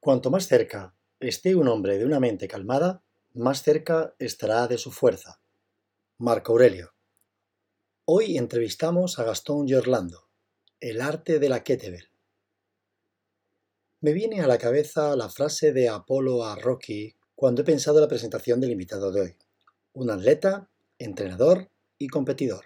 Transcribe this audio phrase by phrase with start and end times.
[0.00, 3.04] Cuanto más cerca esté un hombre de una mente calmada,
[3.34, 5.42] más cerca estará de su fuerza.
[6.16, 6.94] Marco Aurelio.
[8.06, 10.30] Hoy entrevistamos a Gastón Giorlando,
[10.80, 12.08] el arte de la kettlebell.
[14.00, 18.08] Me viene a la cabeza la frase de Apolo a Rocky cuando he pensado la
[18.08, 19.36] presentación del invitado de hoy.
[19.92, 22.64] Un atleta, entrenador y competidor,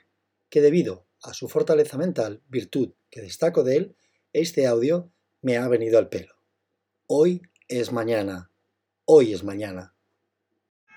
[0.48, 3.96] que debido a su fortaleza mental, virtud que destaco de él,
[4.32, 5.10] este audio
[5.42, 6.33] me ha venido al pelo.
[7.06, 8.50] Hoy es mañana.
[9.04, 9.94] Hoy es mañana.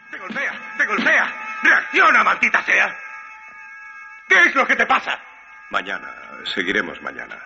[0.09, 0.75] ¡Te golpea!
[0.77, 1.33] ¡Te golpea!
[1.63, 2.95] ¡Reacciona, maldita sea!
[4.29, 5.19] ¿Qué es lo que te pasa?
[5.69, 6.09] Mañana,
[6.55, 7.37] seguiremos mañana.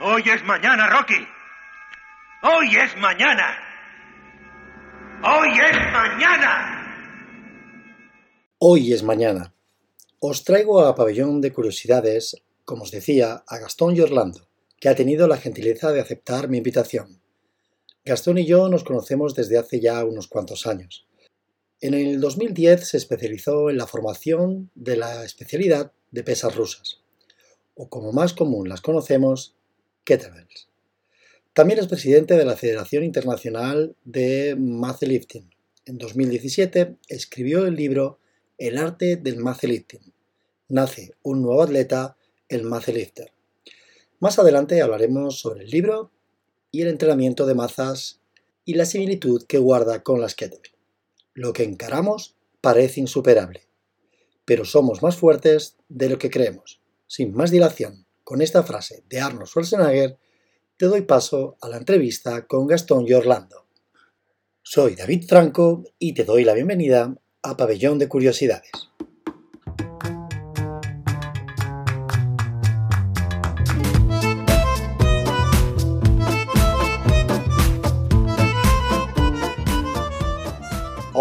[0.00, 1.28] Hoy es mañana, Rocky.
[2.42, 3.58] Hoy es mañana.
[5.22, 6.86] Hoy es mañana.
[8.60, 9.52] Hoy es mañana.
[10.20, 14.48] Os traigo a Pabellón de Curiosidades, como os decía, a Gastón y Orlando,
[14.80, 17.20] que ha tenido la gentileza de aceptar mi invitación.
[18.04, 21.06] Gastón y yo nos conocemos desde hace ya unos cuantos años.
[21.82, 27.00] En el 2010 se especializó en la formación de la especialidad de pesas rusas,
[27.74, 29.54] o como más común las conocemos,
[30.04, 30.68] kettlebells.
[31.52, 34.56] También es presidente de la Federación Internacional de
[35.00, 35.50] Lifting.
[35.84, 38.18] En 2017 escribió el libro
[38.56, 40.12] El arte del Lifting.
[40.68, 42.16] Nace un nuevo atleta,
[42.48, 43.32] el Lifter.
[44.20, 46.10] Más adelante hablaremos sobre el libro
[46.70, 48.20] y el entrenamiento de mazas
[48.64, 50.72] y la similitud que guarda con las kettlebell.
[51.34, 53.66] Lo que encaramos parece insuperable,
[54.44, 56.80] pero somos más fuertes de lo que creemos.
[57.06, 60.18] Sin más dilación, con esta frase de Arnold Schwarzenegger,
[60.76, 63.66] te doy paso a la entrevista con Gastón y Orlando.
[64.62, 68.89] Soy David Franco y te doy la bienvenida a Pabellón de Curiosidades.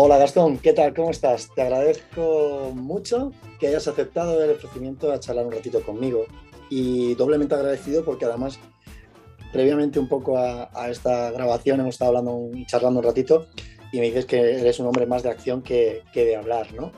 [0.10, 0.96] Hola Gastón, ¿qué tal?
[0.96, 1.52] ¿Cómo estás?
[1.54, 6.26] Te agradezco mucho que hayas aceptado el ofrecimiento a charlar un ratito conmigo
[6.68, 8.60] y doblemente agradecido porque además
[9.54, 13.50] previamente un poco a, esta grabación hemos estado hablando y charlando un ratito
[13.92, 16.92] y me dices que eres un hombre más de acción que, de hablar, ¿no?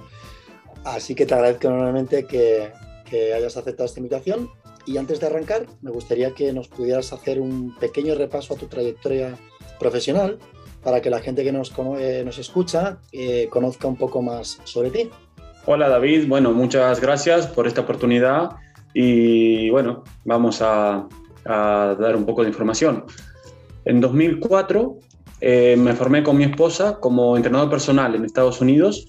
[0.85, 2.71] Así que te agradezco enormemente que,
[3.09, 4.49] que hayas aceptado esta invitación
[4.85, 8.67] y antes de arrancar me gustaría que nos pudieras hacer un pequeño repaso a tu
[8.67, 9.37] trayectoria
[9.81, 10.39] profesional
[10.83, 14.89] para que la gente que nos, eh, nos escucha eh, conozca un poco más sobre
[14.89, 15.09] ti.
[15.65, 18.51] Hola David, bueno, muchas gracias por esta oportunidad
[18.93, 21.07] y bueno, vamos a,
[21.43, 23.05] dar un poco de información.
[23.85, 24.95] En 2004
[25.41, 29.07] eh, me formé con mi esposa como entrenador personal en Estados Unidos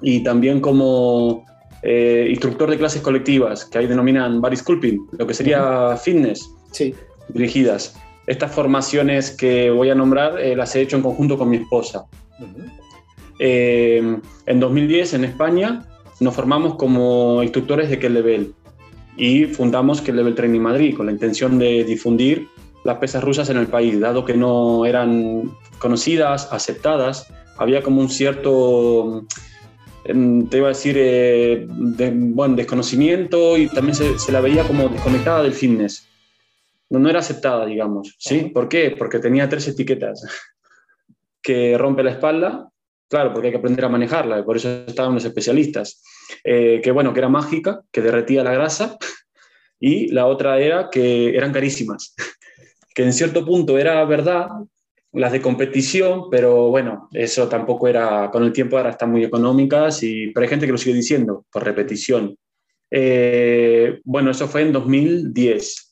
[0.00, 1.44] y también como
[1.82, 6.94] instructor de clases colectivas, que ahí denominan body sculpting, lo que sería fitness sí.
[7.28, 7.94] dirigidas.
[8.30, 12.04] Estas formaciones que voy a nombrar eh, las he hecho en conjunto con mi esposa.
[13.40, 15.84] Eh, en 2010 en España
[16.20, 18.54] nos formamos como instructores de Level
[19.16, 22.46] y fundamos Level Training Madrid con la intención de difundir
[22.84, 27.26] las pesas rusas en el país, dado que no eran conocidas, aceptadas,
[27.58, 29.24] había como un cierto,
[30.04, 34.88] em, te iba a decir, eh, buen desconocimiento y también se, se, la veía como
[34.88, 36.09] desconectada del fitness
[36.90, 38.16] no, era aceptada, digamos.
[38.18, 38.50] ¿Sí?
[38.52, 38.94] ¿Por qué?
[38.96, 40.24] Porque tenía tres etiquetas.
[41.42, 42.70] que rompe la espalda,
[43.08, 46.02] claro, porque hay que aprender a manejarla, y por eso estaban los especialistas.
[46.44, 48.96] Eh, que bueno, que era mágica, que derretía la grasa,
[49.80, 52.14] y la otra era que eran carísimas.
[52.94, 54.48] que en cierto punto era verdad,
[55.12, 60.02] las de competición, pero bueno, eso tampoco era, con el tiempo ahora están muy económicas,
[60.02, 62.36] y, pero hay gente que lo sigue diciendo, por repetición.
[62.90, 65.89] Eh, bueno, eso fue en 2010.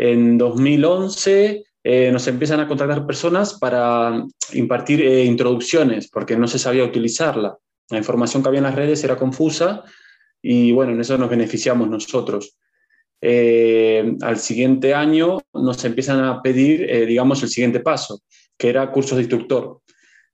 [0.00, 6.60] En 2011 eh, nos empiezan a contratar personas para impartir eh, introducciones, porque no se
[6.60, 7.58] sabía utilizarla.
[7.90, 9.82] La información que había en las redes era confusa
[10.40, 12.56] y bueno, en eso nos beneficiamos nosotros.
[13.20, 18.20] Eh, al siguiente año nos empiezan a pedir, digamos, el siguiente paso,
[18.56, 19.80] que era cursos de instructor.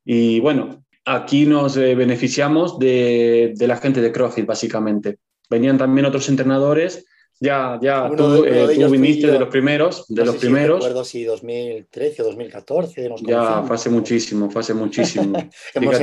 [0.04, 5.16] Y bueno, aquí nos beneficiamos de, de la gente de CrossFit, básicamente.
[5.48, 7.06] Venían también otros entrenadores
[7.44, 10.78] ya, ya, tú, eh, viniste de los primeros, de los primeros.
[10.78, 15.38] No recuerdo si 2013 o 2014 Ya, fue hace muchísimo, fue hace muchísimo.
[15.74, 15.96] hemos,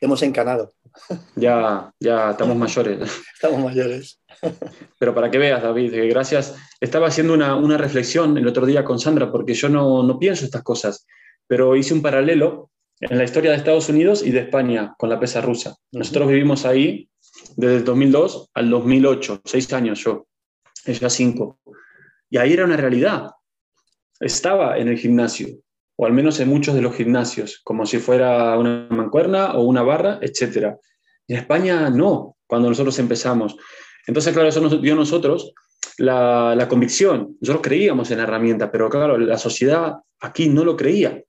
[0.00, 0.74] hemos, encanado.
[1.36, 2.98] ya, ya, estamos mayores.
[3.34, 4.20] estamos mayores.
[4.98, 6.56] Pero para que veas, David, eh, gracias.
[6.80, 10.44] Estaba haciendo una, una, reflexión el otro día con Sandra, porque yo no, no pienso
[10.44, 11.06] estas cosas,
[11.46, 15.20] pero hice un paralelo en la historia de Estados Unidos y de España con la
[15.20, 15.76] pesa rusa.
[15.92, 17.08] Nosotros vivimos ahí
[17.56, 20.26] desde el 2002 al 2008, seis años yo
[20.88, 21.58] ella cinco.
[22.30, 23.30] Y ahí era una realidad.
[24.20, 25.48] Estaba en el gimnasio.
[26.00, 29.82] o al menos en muchos de los gimnasios, como si fuera una mancuerna o una
[29.82, 30.76] barra, etc.
[31.26, 33.56] En España no, cuando nosotros empezamos.
[34.06, 35.52] Entonces, claro, eso nos dio a nosotros
[35.98, 37.36] la, convicción.
[37.40, 41.20] Nosotros creíamos en la herramienta, pero claro, la sociedad aquí no lo creía.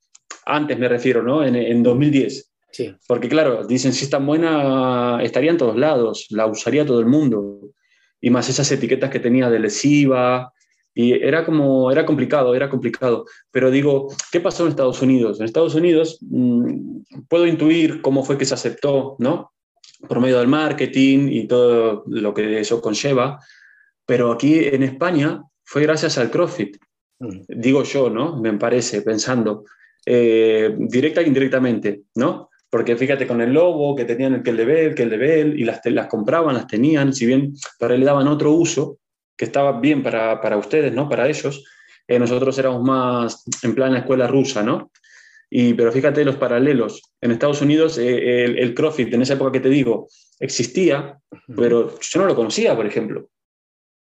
[0.45, 1.43] Antes me refiero, ¿no?
[1.43, 2.51] En, en 2010.
[2.71, 2.95] Sí.
[3.07, 7.07] Porque claro, dicen, si es tan buena, estaría en todos lados, la usaría todo el
[7.07, 7.71] mundo.
[8.21, 10.53] Y más esas etiquetas que tenía de lesiva,
[10.93, 13.25] y era como, era complicado, era complicado.
[13.51, 15.39] Pero digo, ¿qué pasó en Estados Unidos?
[15.39, 19.53] En Estados Unidos mmm, puedo intuir cómo fue que se aceptó, ¿no?
[20.07, 23.39] Por medio del marketing y todo lo que eso conlleva.
[24.05, 26.77] Pero aquí en España fue gracias al CrossFit.
[27.19, 27.41] Mm.
[27.47, 28.37] Digo yo, ¿no?
[28.37, 29.65] Me parece, pensando.
[30.05, 32.48] Eh, directa e indirectamente, ¿no?
[32.69, 36.07] Porque fíjate con el logo que tenían el que el que el y las, las
[36.07, 38.99] compraban, las tenían, si bien para él le daban otro uso,
[39.35, 41.09] que estaba bien para, para ustedes, ¿no?
[41.09, 41.63] Para ellos.
[42.07, 44.91] Eh, nosotros éramos más en plan la escuela rusa, ¿no?
[45.49, 47.01] Y, pero fíjate los paralelos.
[47.21, 50.07] En Estados Unidos eh, el, el, CrossFit, en esa época que te digo,
[50.39, 51.19] existía,
[51.55, 53.29] pero yo no lo conocía, por ejemplo.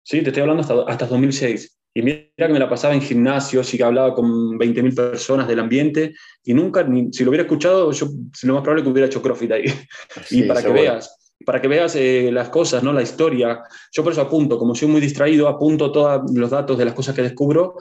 [0.02, 1.78] Sí, te estoy hablando hasta, hasta 2006.
[1.96, 5.60] Y mira que me la pasaba en gimnasios y que hablaba con 20.000 personas del
[5.60, 6.14] ambiente
[6.44, 8.08] y nunca, ni, si lo hubiera escuchado, yo
[8.42, 9.64] lo más probable que hubiera hecho CrossFit ahí.
[10.26, 10.82] Sí, y para seguro.
[10.82, 12.92] que veas, para que veas eh, las cosas, ¿no?
[12.92, 13.62] la historia.
[13.92, 17.14] Yo por eso apunto, como soy muy distraído, apunto todos los datos de las cosas
[17.14, 17.76] que descubro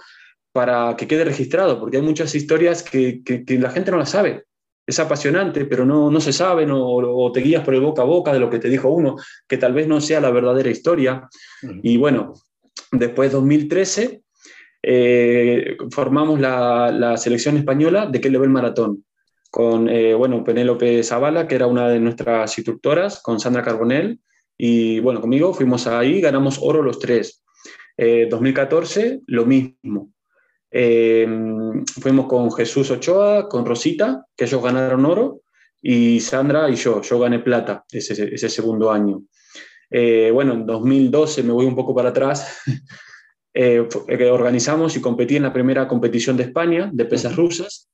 [0.54, 4.12] para que quede registrado, porque hay muchas historias que, que, que la gente no las
[4.12, 4.46] sabe.
[4.88, 8.06] Es apasionante, pero no, no se sabe, no, o te guías por el boca a
[8.06, 11.28] boca de lo que te dijo uno, que tal vez no sea la verdadera historia.
[11.64, 11.80] Uh -huh.
[11.84, 12.34] Y bueno,
[13.00, 14.22] después 2013
[14.84, 19.04] eh, formamos la, selección española de qué level maratón
[19.50, 24.20] con eh, bueno, Penélope Zavala, que era una de nuestras instructoras, con Sandra Carbonell,
[24.58, 27.42] y bueno, conmigo fuimos ahí, ganamos oro los tres.
[27.96, 30.12] Eh, 2014, lo mismo.
[30.70, 31.26] Eh,
[32.02, 35.42] fuimos con Jesús Ochoa, con Rosita, que ellos ganaron oro,
[35.82, 39.24] y Sandra y yo, yo gané plata ese, ese segundo año.
[39.90, 42.62] Eh, bueno, en 2012 me voy un poco para atrás.
[43.58, 43.88] Eh,
[44.30, 47.88] organizamos y competí en la primera competición de España de pesas rusas.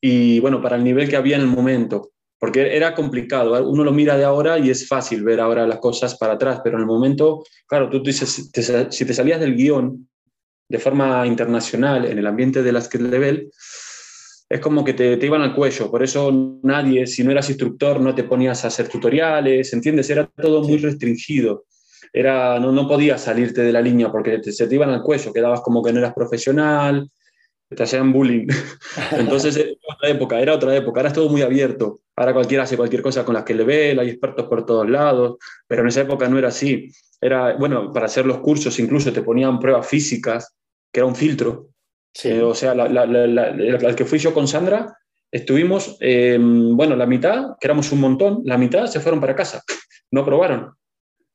[0.00, 3.92] Y bueno, para el nivel que había en el momento, porque era complicado, uno lo
[3.92, 6.86] mira de ahora y es fácil ver ahora las cosas para atrás, pero en el
[6.86, 10.08] momento, claro, tú dices, te, si te salías del guion
[10.66, 13.50] de forma internacional en el ambiente de la skill level,
[14.50, 18.00] es como que te, te, iban al cuello, por eso nadie, si no eras instructor,
[18.00, 20.10] no te ponías a hacer tutoriales, ¿entiendes?
[20.10, 21.66] Era todo muy restringido.
[22.12, 25.32] Era, no, no podías salirte de la línea porque te, se te iban al cuello,
[25.32, 27.08] quedabas como que no eras profesional,
[27.68, 28.48] te hacían bullying.
[29.12, 32.00] Entonces era otra época, era otra época, ahora es todo muy abierto.
[32.16, 35.36] Ahora cualquiera hace cualquier cosa con las que le ve, hay expertos por todos lados,
[35.68, 36.90] pero en esa época no era así.
[37.20, 40.56] Era, bueno, para hacer los cursos incluso te ponían pruebas físicas,
[40.92, 41.68] que era un filtro.
[42.12, 42.28] Sí.
[42.28, 44.96] Eh, o sea, la, la, la, la, que fui yo con Sandra,
[45.30, 49.62] estuvimos, eh, bueno, la mitad, que éramos un montón, la mitad se fueron para casa,
[50.10, 50.74] no probaron.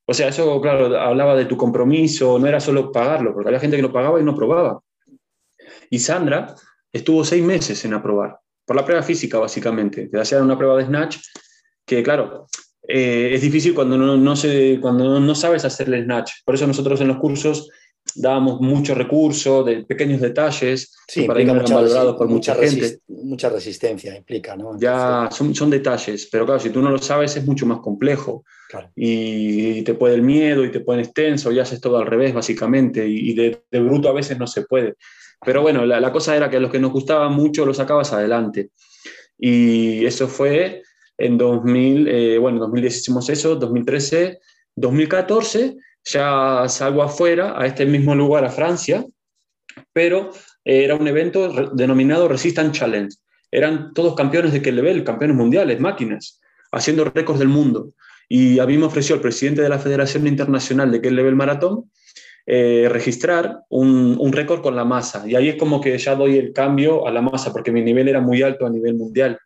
[0.08, 3.78] O sea, eso, claro, hablaba de tu compromiso, no era solo pagarlo, porque había gente
[3.78, 4.82] que lo pagaba y no probaba.
[5.90, 6.54] Y Sandra
[6.92, 10.86] estuvo seis meses en aprobar, por la prueba física básicamente, que hacían una prueba de
[10.86, 11.18] snatch,
[11.86, 12.48] que claro,
[12.88, 16.32] eh, es difícil cuando, no, no, se, cuando no sabes hacer el snatch.
[16.46, 17.70] Por eso nosotros en los cursos
[18.14, 23.00] dábamos mucho recurso de pequeños detalles sí, para ir valorados por mucha, mucha gente.
[23.08, 24.74] Mucha resistencia implica, ¿no?
[24.74, 27.80] Entonces, ya son, son, detalles, pero claro, si tú no lo sabes es mucho más
[27.80, 28.46] complejo.
[28.70, 28.92] Claro.
[28.96, 33.08] Y te puede el miedo y te pones tenso y haces todo al revés, básicamente,
[33.08, 34.96] y de, de bruto a veces no se puede.
[35.44, 38.14] Pero bueno, la, la, cosa era que a los que nos gustaba mucho lo sacabas
[38.14, 38.70] adelante.
[39.38, 40.82] Y eso fue
[41.18, 44.40] en 2000, eh, bueno, en 2010 hicimos eso, 2013,
[44.76, 49.04] 2014 ya salgo afuera, a este mismo lugar, a Francia,
[49.92, 50.32] pero
[50.64, 53.16] eh, era un evento denominado Resistance Challenge.
[53.52, 56.40] Eran todos campeones de qué level, campeones mundiales, máquinas,
[56.72, 57.94] haciendo récords del mundo.
[58.30, 61.92] Y a mí me ofreció el presidente de la Federación Internacional de qué level maratón
[62.48, 65.24] eh, registrar un, un récord con la masa.
[65.28, 68.08] Y ahí es como que ya doy el cambio a la masa, porque mi nivel
[68.08, 69.40] era muy alto a nivel mundial,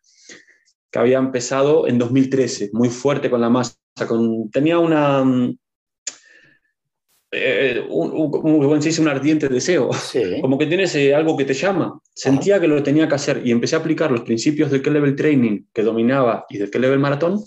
[0.91, 3.75] que había empezado en 2013, muy fuerte con la masa.
[4.07, 5.23] Con, tenía una,
[7.31, 10.21] eh, un, un, un, un, ardiente deseo, sí.
[10.41, 11.99] como que tienes eh, algo que te llama.
[12.13, 12.61] Sentía Ajá.
[12.61, 15.83] que lo tenía que hacer y empecé a aplicar los principios del K-Level Training que
[15.83, 17.39] dominaba y del K-Level Maratón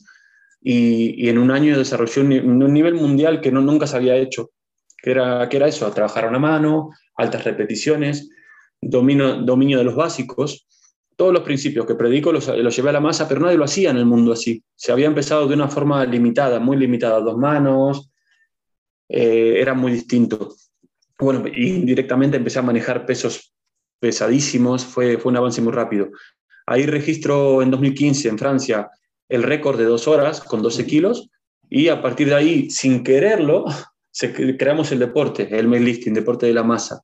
[0.61, 4.17] y, y, en un año desarrollé un, un nivel mundial que no, nunca se había
[4.17, 4.51] hecho,
[5.03, 8.31] que era, que era eso, trabajar a una mano, altas repeticiones,
[8.81, 10.69] dominio, dominio de los básicos.
[11.17, 13.91] Todos los principios que predico los, los llevé a la masa, pero nadie lo hacía
[13.91, 14.63] en el mundo así.
[14.77, 18.12] Se había empezado de una forma limitada, muy limitada, dos manos,
[19.13, 20.57] eh, era muy distinto.
[21.19, 23.53] Bueno, y directamente empecé a manejar pesos
[24.01, 26.09] pesadísimos, fue, fue un avance muy rápido.
[26.67, 28.91] Ahí registro en 2015 en Francia
[29.29, 31.31] el récord de dos horas con 12 kilos
[31.69, 33.67] y a partir de ahí, sin quererlo,
[34.59, 37.03] creamos el deporte, el lifting, deporte de la masa.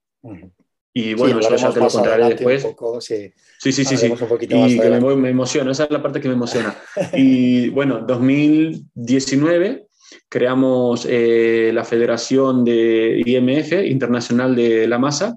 [0.95, 2.67] Y bueno, eso ya te lo contaré después.
[3.01, 3.97] sí, sí, sí, sí.
[3.99, 4.13] sí.
[4.41, 6.75] Y que me, me, emociona, esa es la parte que me emociona.
[7.13, 9.88] y bueno, 2019
[10.29, 15.37] creamos eh, la Federación de IMF, Internacional de la Masa,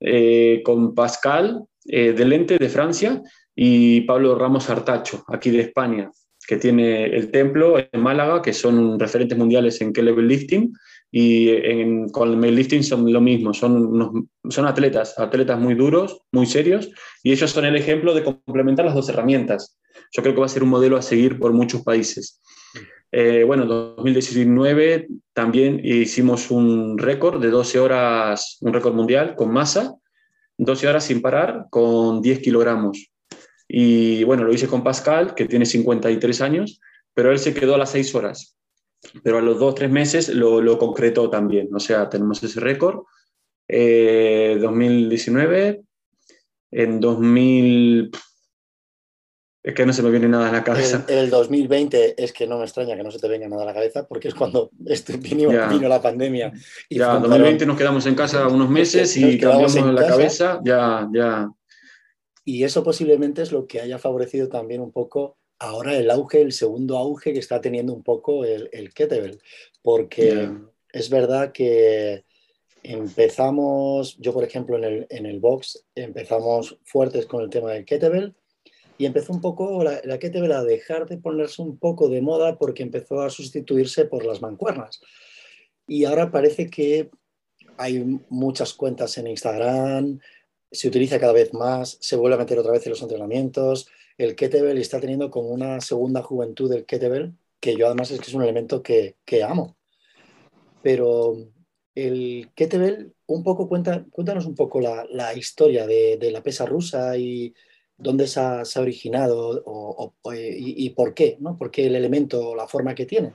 [0.00, 3.22] eh, con Pascal eh, Delente de Francia
[3.54, 6.10] y Pablo Ramos Artacho, aquí de España,
[6.46, 10.72] que tiene el templo en Málaga, que son referentes mundiales en K-Level Lifting,
[11.10, 16.46] y en, con el lifting son lo mismo, son, son atletas, atletas muy duros, muy
[16.46, 16.90] serios,
[17.22, 19.78] y ellos son el ejemplo de complementar las dos herramientas.
[20.12, 22.40] Yo creo que va a ser un modelo a seguir por muchos países.
[23.12, 29.52] Eh, bueno, en 2019 también hicimos un récord de 12 horas, un récord mundial con
[29.52, 29.94] masa,
[30.58, 33.10] 12 horas sin parar con 10 kilogramos.
[33.68, 36.80] Y bueno, lo hice con Pascal, que tiene 53 años,
[37.14, 38.56] pero él se quedó a las 6 horas.
[39.22, 41.68] Pero a los 2-3 meses lo, lo, concretó también.
[41.74, 43.04] O sea, tenemos ese récord.
[43.68, 45.82] Eh, 2019,
[46.70, 48.10] en 2000,
[49.66, 51.04] es que no se me viene nada a la cabeza.
[51.08, 53.66] En el, 2020 es que no me extraña que no se te venga nada a
[53.66, 56.52] la cabeza porque es cuando este, vino, la pandemia.
[56.88, 61.08] Y ya, en 2020 nos quedamos en casa unos meses y cambiamos la cabeza, ya,
[61.12, 61.50] ya.
[62.44, 66.52] Y eso posiblemente es lo que haya favorecido también un poco ahora el auge, el
[66.52, 69.40] segundo auge que está teniendo un poco el, el kettlebell.
[69.82, 70.48] Porque
[70.92, 72.24] es verdad que
[72.84, 77.84] empezamos, yo por ejemplo en el, en el box, empezamos fuertes con el tema del
[77.84, 78.36] kettlebell
[78.98, 82.58] y empezó un poco la, la kettlebell a dejar de ponerse un poco de moda
[82.58, 85.00] porque empezó a sustituirse por las mancuernas.
[85.86, 87.10] Y ahora parece que
[87.78, 90.18] hay muchas cuentas en Instagram,
[90.70, 93.88] se utiliza cada vez más, se vuelve a meter otra vez en los entrenamientos.
[94.18, 98.26] El kettlebell está teniendo como una segunda juventud del kettlebell, que yo además es que
[98.26, 99.76] es un elemento que, que amo.
[100.82, 101.36] Pero
[101.94, 106.66] el kettlebell, un poco cuenta, cuéntanos un poco la, la historia de, de, la pesa
[106.66, 107.54] rusa y,
[107.98, 111.56] dónde se ha, originado o, o, y, por qué, ¿no?
[111.56, 113.32] ¿Por qué el elemento, la forma que tiene?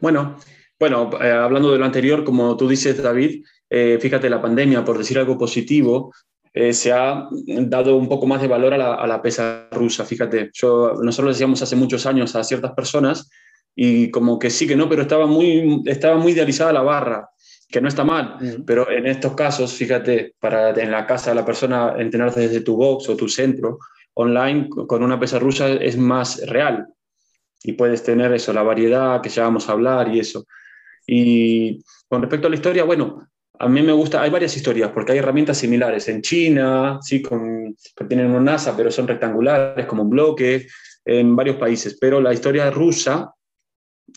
[0.00, 0.36] Bueno,
[0.78, 4.98] bueno eh, hablando de lo anterior, como tú dices, David, eh, fíjate, la pandemia, por
[4.98, 6.12] decir algo positivo,
[6.52, 10.04] eh, se ha dado un poco más de valor a la, a la, pesa rusa.
[10.04, 13.30] Fíjate, yo, nosotros decíamos hace muchos años a ciertas personas
[13.74, 17.28] y como que sí que no, pero estaba muy, estaba muy idealizada la barra
[17.68, 21.44] que no está mal, pero en estos casos, fíjate, para en la casa de la
[21.44, 23.78] persona entrenarse desde tu box o tu centro,
[24.14, 26.86] online con una pesa rusa es más real.
[27.62, 30.46] Y puedes tener eso, la variedad que ya vamos a hablar y eso.
[31.06, 35.12] Y con respecto a la historia, bueno, a mí me gusta, hay varias historias porque
[35.12, 40.02] hay herramientas similares en China, sí, con, que tienen una NASA, pero son rectangulares como
[40.02, 40.66] un bloque,
[41.06, 43.32] en varios países, pero la historia rusa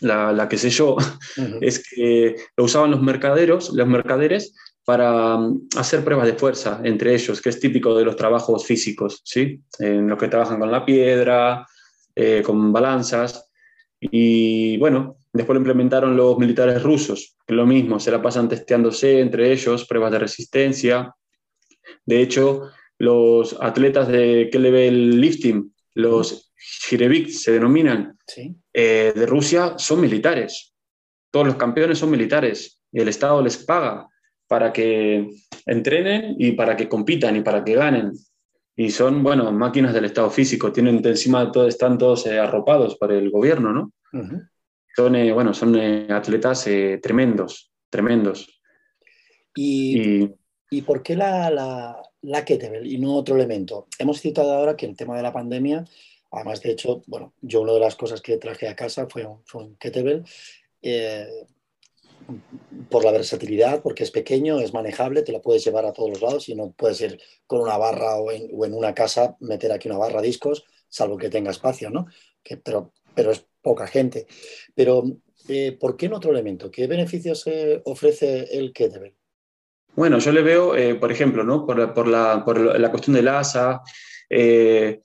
[0.01, 0.99] la, la que sé yo, uh
[1.37, 1.57] -huh.
[1.61, 4.53] es que lo usaban los mercaderos, los mercaderes
[4.89, 9.21] para um, hacer pruebas de fuerza entre ellos, que es típico de los trabajos físicos,
[9.23, 9.61] ¿sí?
[9.77, 11.67] En los que trabajan con la piedra,
[12.15, 13.51] eh, con balanzas.
[13.99, 19.19] Y bueno, después lo implementaron los militares rusos, que lo mismo, se la pasan testeándose
[19.19, 21.13] entre ellos, pruebas de resistencia.
[22.03, 26.51] De hecho, los atletas de level lifting, los
[26.87, 28.55] Jirevik se denominan, sí.
[28.73, 30.73] eh, de Rusia son militares.
[31.31, 34.07] Todos los campeones son militares y el Estado les paga
[34.47, 35.29] para que
[35.65, 38.11] entrenen y para que compitan y para que ganen.
[38.75, 42.95] Y son, bueno, máquinas del Estado físico, tienen encima de todo, están todos eh, arropados
[42.97, 43.91] por el gobierno, ¿no?
[44.13, 44.49] Uh -huh.
[44.95, 46.67] Son, eh, bueno, son eh, atletas
[47.01, 48.61] tremendos, tremendos.
[49.55, 50.35] ¿Y, y,
[50.71, 53.87] ¿y por qué la, la, la kettlebell y no otro elemento?
[53.97, 55.85] Hemos citado ahora que el tema de la pandemia
[56.31, 59.43] Además, de hecho, bueno, yo una de las cosas que traje a casa fue un,
[59.45, 60.23] fue kettlebell
[60.81, 61.27] eh,
[62.89, 66.21] por la versatilidad, porque es pequeño, es manejable, te lo puedes llevar a todos los
[66.21, 69.97] lados y no puedes ir con una barra o en, una casa, meter aquí una
[69.97, 72.05] barra discos, salvo que tenga espacio, ¿no?
[72.63, 74.27] Pero, pero es poca gente.
[74.75, 75.03] Pero,
[75.47, 76.69] eh, ¿por qué en otro elemento?
[76.69, 77.45] ¿Qué beneficios
[77.85, 79.18] ofrece el kettlebell?
[79.95, 81.65] Bueno, yo le veo, eh, por ejemplo, ¿no?
[81.65, 83.81] por, por, la, por la cuestión del asa,
[84.29, 85.01] eh,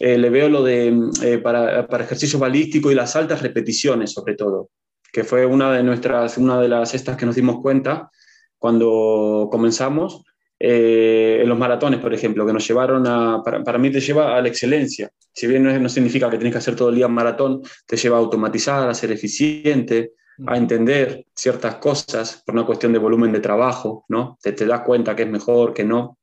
[0.00, 4.34] eh, le veo lo de eh, para, para, ejercicio balístico y las altas repeticiones, sobre
[4.34, 4.70] todo,
[5.12, 8.10] que fue una de nuestras, una de las estas que nos dimos cuenta
[8.58, 10.24] cuando comenzamos
[10.58, 14.34] eh, en los maratones, por ejemplo, que nos llevaron a, para, para, mí te lleva
[14.34, 15.10] a la excelencia.
[15.34, 17.98] Si bien no, no significa que tienes que hacer todo el día un maratón, te
[17.98, 20.12] lleva a automatizar, a ser eficiente,
[20.46, 24.38] a entender ciertas cosas por una cuestión de volumen de trabajo, ¿no?
[24.42, 26.18] Te, te das cuenta que es mejor, que no.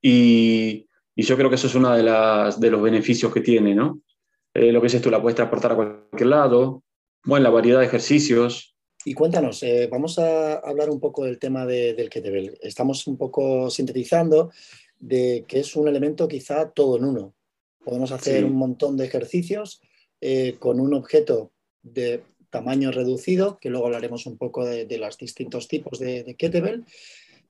[0.00, 3.74] Y, y yo creo que eso es uno de, las, de los beneficios que tiene,
[3.74, 4.00] ¿no?
[4.54, 6.82] Eh, lo que dices tú, la puedes transportar a cualquier lado,
[7.24, 8.74] bueno, la variedad de ejercicios.
[9.04, 12.58] Y cuéntanos, eh, vamos a hablar un poco del tema de, del kettlebell.
[12.60, 14.50] Estamos un poco sintetizando
[14.98, 17.34] de que es un elemento quizá todo en uno.
[17.84, 18.44] Podemos hacer Sí.
[18.44, 19.80] un montón de ejercicios
[20.20, 21.52] eh, con un objeto
[21.82, 22.22] de
[22.56, 26.84] tamaño reducido, que luego hablaremos un poco de, los distintos tipos de, de kettlebell.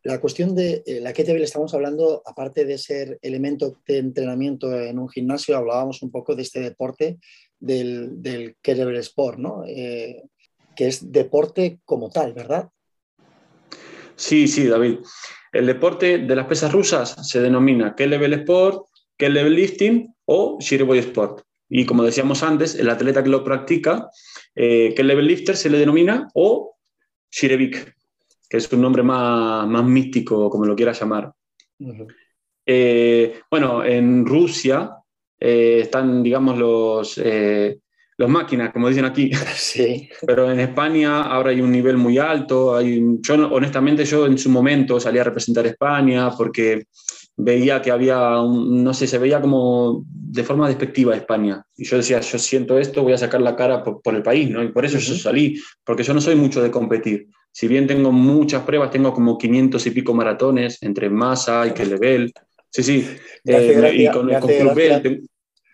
[0.03, 4.99] La cuestión de eh, la kettlebell, estamos hablando, aparte de ser elemento de entrenamiento en
[4.99, 7.19] un gimnasio, hablábamos un poco de este deporte
[7.61, 9.65] del, del kettlebell sport, ¿no?
[9.65, 10.25] Eh,
[10.75, 12.69] que es deporte como tal, ¿verdad?
[14.17, 14.99] Sí, sí, David.
[15.53, 21.43] El deporte de las pesas rusas se denomina Kettlebell Sport, Kettlebell Lifting o Shireboy Sport.
[21.69, 24.09] Y como decíamos antes, el atleta que lo practica,
[24.55, 26.77] eh, Kettlebell Lifter se le denomina o
[27.31, 27.95] Shirebik,
[28.49, 31.33] que es un nombre más, más místico, como lo quieras llamar.
[32.65, 34.91] Eh, bueno, en Rusia
[35.39, 37.21] eh, están, digamos, los,
[38.19, 42.77] los máquinas, como dicen aquí, Sí, pero en España ahora hay un nivel muy alto.
[42.77, 46.85] Hay, yo, honestamente, yo en su momento salí a representar España porque
[47.37, 51.63] veía que había, un- no sé, se veía como de forma despectiva a España.
[51.77, 54.49] Y yo decía, yo siento esto, voy a sacar la cara por, por el país,
[54.51, 54.63] ¿no?
[54.63, 55.21] Y por eso yo Ujú.
[55.23, 57.29] salí, porque yo no soy mucho de competir.
[57.53, 61.87] Si bien tengo muchas pruebas, tengo como 500 y pico maratones entre masa y que
[61.87, 62.33] level.
[62.71, 63.07] Sí, sí.
[63.45, 65.29] Eh, gracia- y con, con Club gracia- Bell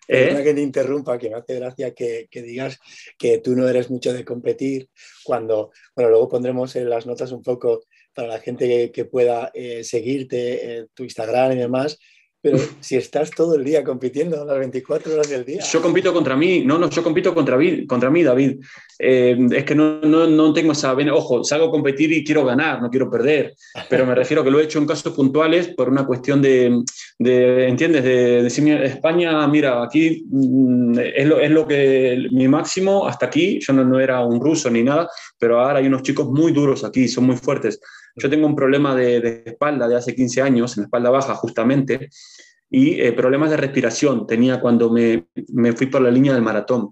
[0.08, 0.42] ¿Eh?
[0.44, 2.78] que te interrumpa, que me hace gracia que, que digas
[3.16, 4.88] que tú no eres mucho de competir,
[5.24, 9.50] cuando, bueno, luego pondremos en las notas un poco para la gente que, que pueda
[9.54, 11.98] eh, seguirte, eh, tu Instagram y demás,
[12.42, 15.62] pero si estás todo el día compitiendo las 24 horas del día.
[15.62, 18.58] Yo compito contra mí, no, no, yo compito contra, mí- contra mí, David.
[18.98, 20.92] Eh, es que no, no, no tengo esa.
[20.92, 23.54] Ojo, salgo a competir y quiero ganar, no quiero perder.
[23.88, 26.82] Pero me refiero que lo he hecho en casos puntuales por una cuestión de,
[27.16, 28.02] de ¿entiendes?
[28.02, 33.26] De decir, mira, España, mira, aquí mm, es lo, es lo que mi máximo hasta
[33.26, 33.60] aquí.
[33.60, 35.08] Yo no, no era un ruso ni nada,
[35.38, 37.78] pero ahora hay unos chicos muy duros aquí, son muy fuertes.
[38.16, 42.08] Yo tengo un problema de, espalda de hace 15 años, en la espalda baja justamente,
[42.70, 46.90] y eh, problemas de respiración tenía cuando me, me fui por la línea del maratón,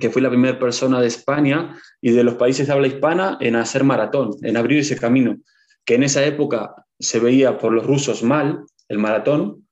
[0.00, 3.56] que fui la primera persona de España y de los países de habla hispana en
[3.56, 5.36] hacer maratón, en abrir ese camino,
[5.84, 9.64] que en esa época se veía por los rusos mal, el maratón,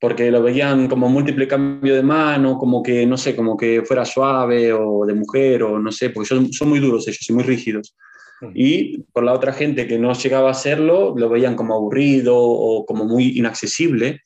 [0.00, 4.04] porque lo veían como múltiple cambio de mano, como que, no sé, como que fuera
[4.04, 7.42] suave o de mujer o no sé, porque son, son muy duros ellos y muy
[7.42, 7.96] rígidos.
[8.54, 12.86] Y por la otra gente que no llegaba a hacerlo, lo veían como aburrido o
[12.86, 14.22] como muy inaccesible,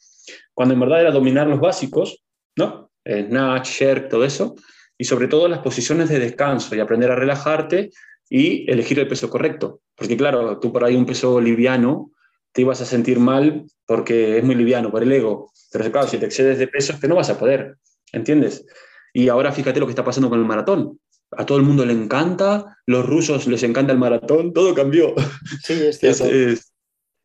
[0.55, 2.22] cuando en verdad era dominar los básicos,
[2.57, 2.90] ¿no?
[3.05, 4.55] Eh, Snatch, Sherk, todo eso,
[4.98, 7.90] y sobre todo las posiciones de descanso y aprender a relajarte
[8.29, 9.81] y elegir el peso correcto.
[9.94, 12.11] Porque claro, tú por ahí un peso liviano
[12.53, 15.51] te ibas a sentir mal porque es muy liviano, por el ego.
[15.72, 17.77] Pero claro, si te excedes de peso es que no vas a poder,
[18.12, 18.64] ¿entiendes?
[19.12, 20.98] Y ahora fíjate lo que está pasando con el maratón.
[21.37, 25.14] A todo el mundo le encanta, los rusos les encanta el maratón, todo cambió.
[25.62, 26.25] Sí, es cierto.
[26.27, 26.73] es-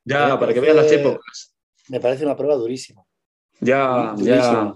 [0.06, 1.56] ya, Me para que parece- veas las épocas.
[1.90, 3.04] Me parece una prueba durísima.
[3.60, 4.74] Ya, ya.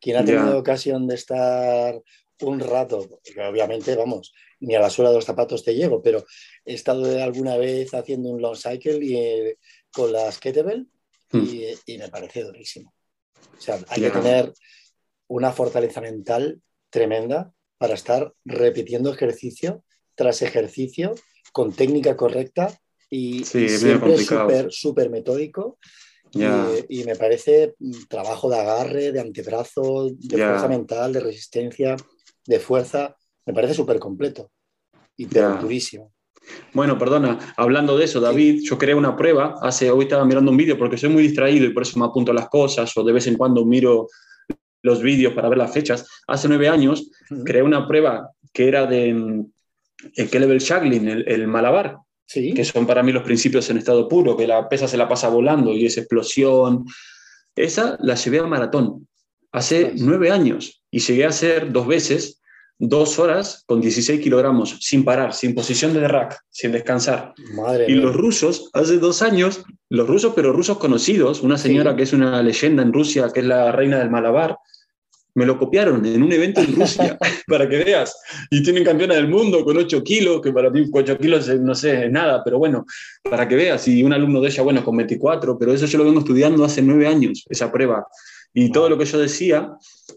[0.00, 0.56] Quien ha tenido Ya.
[0.58, 2.00] ocasión de estar
[2.40, 3.08] un rato,
[3.48, 6.24] obviamente, vamos, ni a la suela de los zapatos te llego, pero
[6.64, 9.58] he estado alguna vez haciendo un long cycle y, eh,
[9.92, 10.88] con las kettlebell
[11.32, 12.92] y, y me parece durísimo.
[13.56, 14.04] O sea, hay Hmm.
[14.04, 14.12] Ya.
[14.12, 14.52] que tener
[15.28, 19.82] una fortaleza mental tremenda para estar repitiendo ejercicio
[20.14, 21.16] tras ejercicio
[21.50, 22.78] con técnica correcta
[23.10, 25.78] y, Sí, y siempre súper súper metódico
[26.30, 26.68] Ya.
[26.88, 30.46] y, y me parece mm, trabajo de agarre, de antebrazo, de Ya.
[30.46, 31.96] fuerza mental, de resistencia,
[32.46, 33.16] de fuerza.
[33.46, 34.52] Me parece súper completo
[35.16, 36.12] y durísimo.
[36.72, 40.56] Bueno, perdona, hablando de eso, David, yo creé una prueba, hace, hoy estaba mirando un
[40.56, 43.12] vídeo porque soy muy distraído y por eso me apunto a las cosas o de
[43.12, 44.06] vez en cuando miro
[44.82, 46.06] los vídeos para ver las fechas.
[46.26, 47.44] Hace nueve años Ujú.
[47.44, 49.46] creé una prueba que era de mm,
[50.16, 54.08] el Kelebel Shaglin, el, el malabar, Sí, que son para mí los principios en estado
[54.08, 56.84] puro, que la pesa se la pasa volando y es explosión.
[57.54, 59.06] Esa la llevé a maratón
[59.50, 62.40] hace nueve años y llegué a hacer dos veces,
[62.78, 67.34] dos horas con 16 kilogramos, sin parar, sin posición de rack, sin descansar.
[67.54, 68.02] madre Y mía.
[68.02, 71.96] los rusos, hace dos años, los rusos, pero rusos conocidos, una señora Sí.
[71.98, 74.56] que es una leyenda en Rusia, que es la reina del malabar,
[75.34, 78.16] me lo copiaron en un evento en Rusia, para que veas.
[78.50, 81.74] Y tienen campeona del mundo con 8 kilos, que para mí 8 kilos eh, no
[81.74, 82.84] sé, es nada, pero bueno,
[83.22, 83.86] para que veas.
[83.88, 86.82] Y un alumno de ella, bueno, con 24, pero eso yo lo vengo estudiando hace
[86.82, 88.06] nueve años, esa prueba.
[88.54, 89.72] Y todo lo que yo decía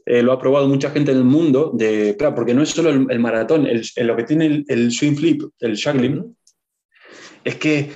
[0.06, 2.89] eh, lo ha probado mucha gente en el mundo, de, claro, porque no es solo
[2.89, 6.36] el, maratón, el, lo que tiene el, el, swing flip, el juggling,
[7.45, 7.91] es que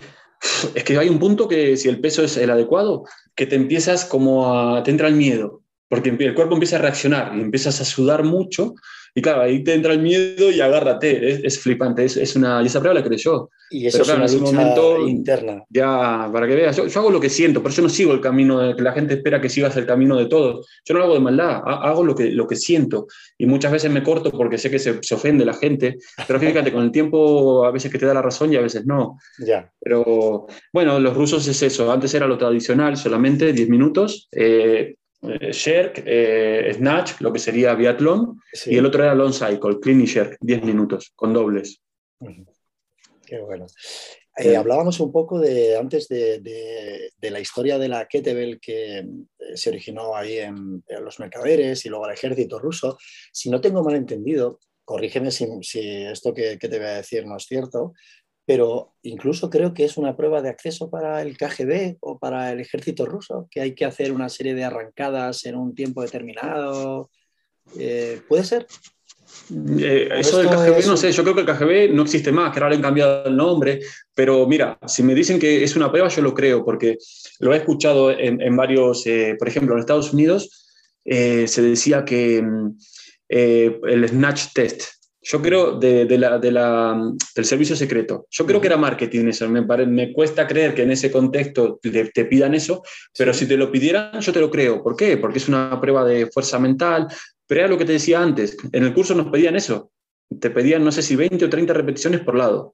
[0.73, 3.03] es que hay un punto que si el peso es el adecuado,
[3.35, 5.58] que te empiezas como a, te entra el miedo,
[5.89, 8.75] porque el cuerpo empieza a reaccionar y empiezas a sudar mucho
[9.15, 12.67] y claro, ahí te entra el miedo y agárrate, es, flipante, es, es, una, y
[12.67, 13.49] esa prueba la creo yo.
[13.71, 15.63] Y eso es una lucha momento, interna.
[15.69, 18.59] Ya, para que veas, yo, hago lo que siento, pero yo no sigo el camino
[18.59, 20.67] de que la gente espera que sigas el camino de todos.
[20.85, 23.07] Yo no lo hago de maldad, hago lo que, lo que siento.
[23.37, 25.97] Y muchas veces me corto porque sé que se, se ofende la gente,
[26.27, 28.85] pero fíjate, con el tiempo a veces que te da la razón y a veces
[28.85, 29.19] no.
[29.39, 29.71] Ya.
[29.79, 34.29] Pero bueno, los rusos es eso, antes era lo tradicional, solamente 10 minutos.
[34.31, 39.79] Eh, eh, Sherk, eh, Snatch, lo que sería biatlón, y el otro era Long Cycle,
[39.81, 41.81] Clean y Sherk, 10 minutos, con dobles.
[43.25, 43.67] Qué bueno.
[44.37, 49.05] Eh, hablábamos un poco de, antes de, de, la historia de la Kettlebell que
[49.53, 52.97] se originó ahí en, los mercaderes y luego el ejército ruso.
[53.33, 57.25] Si no tengo mal entendido, corrígeme si, si esto que, que, te voy a decir
[57.25, 57.93] no es cierto,
[58.49, 62.59] pero incluso creo que es una prueba de acceso para el KGB o para el
[62.59, 67.11] ejército ruso, que hay que hacer una serie de arrancadas en un tiempo determinado.
[67.77, 68.65] Eh, ¿Puede ser?
[69.79, 72.57] Eh, eso del KGB, no sé, yo creo que el KGB no existe más, que
[72.57, 73.81] ahora le han cambiado el nombre,
[74.15, 76.97] pero mira, si me dicen que es una prueba, yo lo creo, porque
[77.41, 80.65] lo he escuchado en, varios, eh, por ejemplo, en Estados Unidos
[81.05, 82.77] se decía que mm,
[83.27, 84.98] el Snatch Test,
[85.31, 88.25] yo creo, de, la, del servicio secreto.
[88.31, 89.47] Yo creo que era marketing eso.
[89.47, 92.81] Me, me cuesta creer que en ese contexto te, pidan eso,
[93.15, 94.81] pero si te lo pidieran, yo te lo creo.
[94.81, 95.17] ¿Por qué?
[95.17, 97.07] Porque es una prueba de fuerza mental.
[97.45, 98.57] Pero era lo que te decía antes.
[98.71, 99.91] En el curso nos pedían eso.
[100.39, 102.73] Te pedían, no sé si 20 o 30 repeticiones por lado.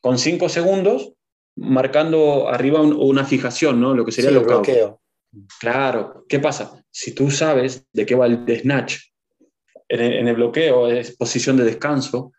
[0.00, 1.12] Con 5 segundos,
[1.56, 3.94] marcando arriba una fijación, ¿no?
[3.94, 5.02] Lo que sería el bloqueo.
[5.60, 6.24] Claro.
[6.26, 6.82] ¿Qué pasa?
[6.90, 9.11] Si tú sabes de qué va el snatch,
[9.92, 12.32] en el, bloqueo es posición de descanso,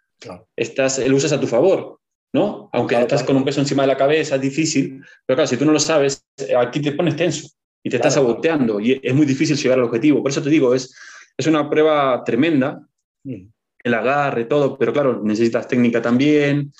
[0.55, 1.99] estás, lo usas a tu favor,
[2.33, 2.69] ¿no?
[2.73, 5.65] Aunque estás con un peso encima de la cabeza, es difícil, pero claro, si tú
[5.65, 6.25] no lo sabes,
[6.57, 7.47] aquí te pones tenso
[7.83, 10.21] y te estás saboteando y es muy difícil llegar al objetivo.
[10.21, 10.95] Por eso te digo, es,
[11.37, 12.81] es una prueba tremenda,
[13.23, 13.45] mm.
[13.83, 16.71] el agarre, todo, pero claro, necesitas técnica también,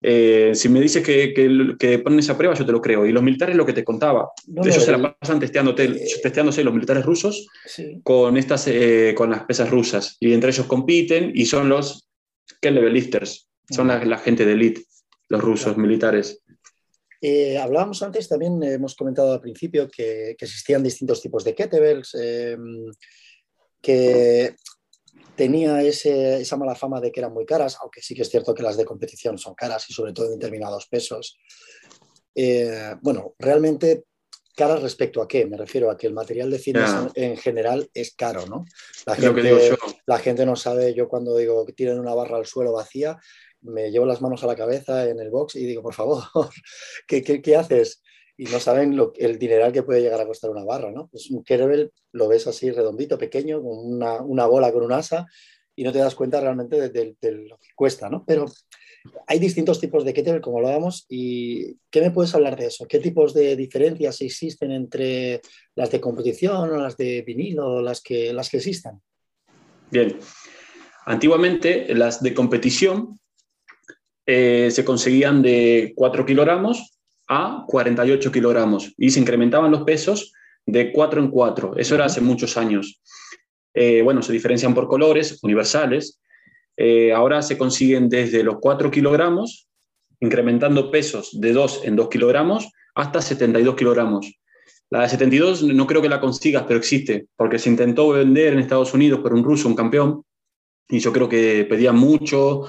[0.00, 1.34] eh, si me dices que,
[1.78, 3.04] que, ponen esa prueba, yo te lo creo.
[3.04, 4.30] Y los militares, lo que te contaba,
[4.64, 7.46] ellos se la pasan testeándote, eh, testeándose los militares rusos
[8.04, 10.16] con, estas, eh, con las pesas rusas.
[10.20, 12.08] Y entre ellos compiten y son los
[12.60, 14.82] que level lifters, son la, gente de elite,
[15.28, 16.42] los rusos militares.
[17.60, 22.16] hablábamos antes, también hemos comentado al principio que, que existían distintos tipos de kettlebells,
[23.80, 24.54] que
[25.38, 28.62] tenía esa mala fama de que eran muy caras, aunque sí que es cierto que
[28.64, 31.38] las de competición son caras y sobre todo en determinados pesos.
[32.34, 34.04] Eh, bueno, realmente
[34.56, 35.46] caras respecto a qué?
[35.46, 38.64] Me refiero a que el material de fitness en, general es caro, ¿no?
[39.06, 42.72] La gente, la gente no sabe, yo cuando digo que tienen una barra al suelo
[42.72, 43.16] vacía,
[43.60, 46.24] me llevo las manos a la cabeza en el box y digo, por favor,
[47.06, 48.02] ¿qué, qué, qué haces?
[48.38, 51.08] Y no saben lo, el dineral que puede llegar a costar una barra, ¿no?
[51.08, 55.26] Pues un kettlebell lo ves así redondito, pequeño, con una, una, bola con un asa
[55.74, 58.24] y no te das cuenta realmente de, lo que cuesta, ¿no?
[58.24, 58.46] Pero
[59.26, 62.86] hay distintos tipos de kettlebell, como lo vamos, y ¿qué me puedes hablar de eso?
[62.86, 65.40] ¿Qué tipos de diferencias existen entre
[65.74, 69.00] las de competición o las de vinilo o las que, las que existan?
[69.90, 70.16] Bien,
[71.06, 73.18] antiguamente las de competición
[74.26, 76.97] eh, se conseguían de 4 kilogramos
[77.28, 80.32] a 48 kilogramos y se incrementaban los pesos
[80.66, 81.76] de 4 en 4.
[81.76, 83.00] Eso era hace muchos años.
[83.74, 86.20] Eh, bueno, se diferencian por colores universales.
[86.76, 89.68] Eh, ahora se consiguen desde los 4 kilogramos,
[90.20, 94.32] incrementando pesos de 2 en 2 kilogramos, hasta 72 kilogramos.
[94.90, 98.58] La de 72 no creo que la consigas, pero existe, porque se intentó vender en
[98.58, 100.24] Estados Unidos por un ruso, un campeón,
[100.88, 102.64] y yo creo que pedía mucho,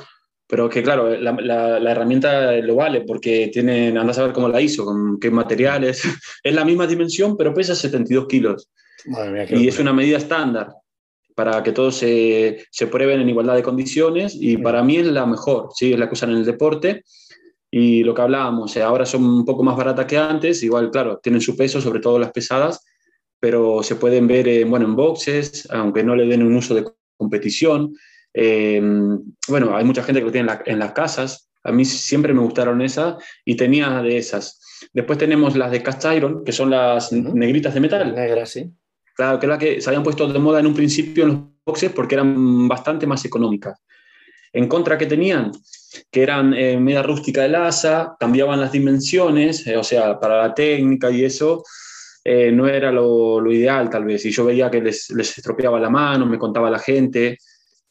[0.50, 1.32] pero que claro, la,
[1.80, 6.02] la, herramienta lo vale porque tienen, anda a saber cómo la hizo, con qué materiales.
[6.44, 8.68] es la misma dimensión, pero pesa 72 kilos.
[9.52, 10.74] y es una medida estándar
[11.36, 15.28] para que todos se, se prueben en igualdad de condiciones y para mí es la
[15.28, 15.94] mejor, ¿sí?
[15.94, 17.04] es la que usan en el deporte.
[17.70, 21.20] Y lo que hablábamos, eh, ahora son un poco más baratas que antes, igual, claro,
[21.22, 22.84] tienen su peso, sobre todo las pesadas,
[23.40, 26.86] pero se pueden ver en, bueno, en boxes, aunque no le den un uso de
[27.18, 27.94] competición.
[28.34, 28.82] Eh,
[29.48, 31.50] bueno, hay mucha gente que lo tiene en, las casas.
[31.64, 33.16] A mí siempre me gustaron esas
[33.46, 34.62] y tenía de esas.
[34.94, 38.16] Después tenemos las de cast iron, que son las negritas de metal.
[38.16, 38.72] Negras, sí.
[39.16, 41.40] Claro, que es la que se habían puesto de moda en un principio en los
[41.66, 43.78] boxes porque eran bastante más económicas.
[44.54, 45.52] En contra que tenían,
[46.10, 50.54] que eran eh, media rústica de asa, cambiaban las dimensiones, eh, o sea, para la
[50.54, 51.64] técnica y eso,
[52.24, 54.26] eh, no era lo, lo, ideal tal vez.
[54.26, 57.38] Y yo veía que les, les estropeaba la mano, me contaba la gente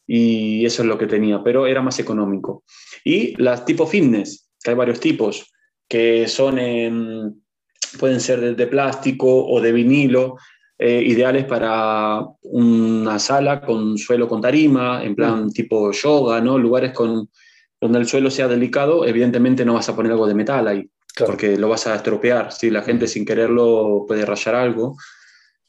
[0.09, 2.65] y eso es lo que tenía, pero era más económico.
[3.05, 5.53] Y las tipo fitness, que hay varios tipos,
[5.87, 6.57] que son,
[8.01, 10.37] pueden ser de, de, plástico o de vinilo,
[10.79, 15.51] eh, ideales para una sala con suelo con tarima, en plan mm.
[15.51, 16.57] tipo yoga, ¿no?
[16.57, 17.29] Lugares con,
[17.79, 20.89] donde el suelo sea delicado, evidentemente no vas a poner algo de metal ahí,
[21.27, 22.51] porque lo vas a estropear.
[22.51, 23.09] Si la gente mm.
[23.09, 24.97] sin quererlo puede rayar algo.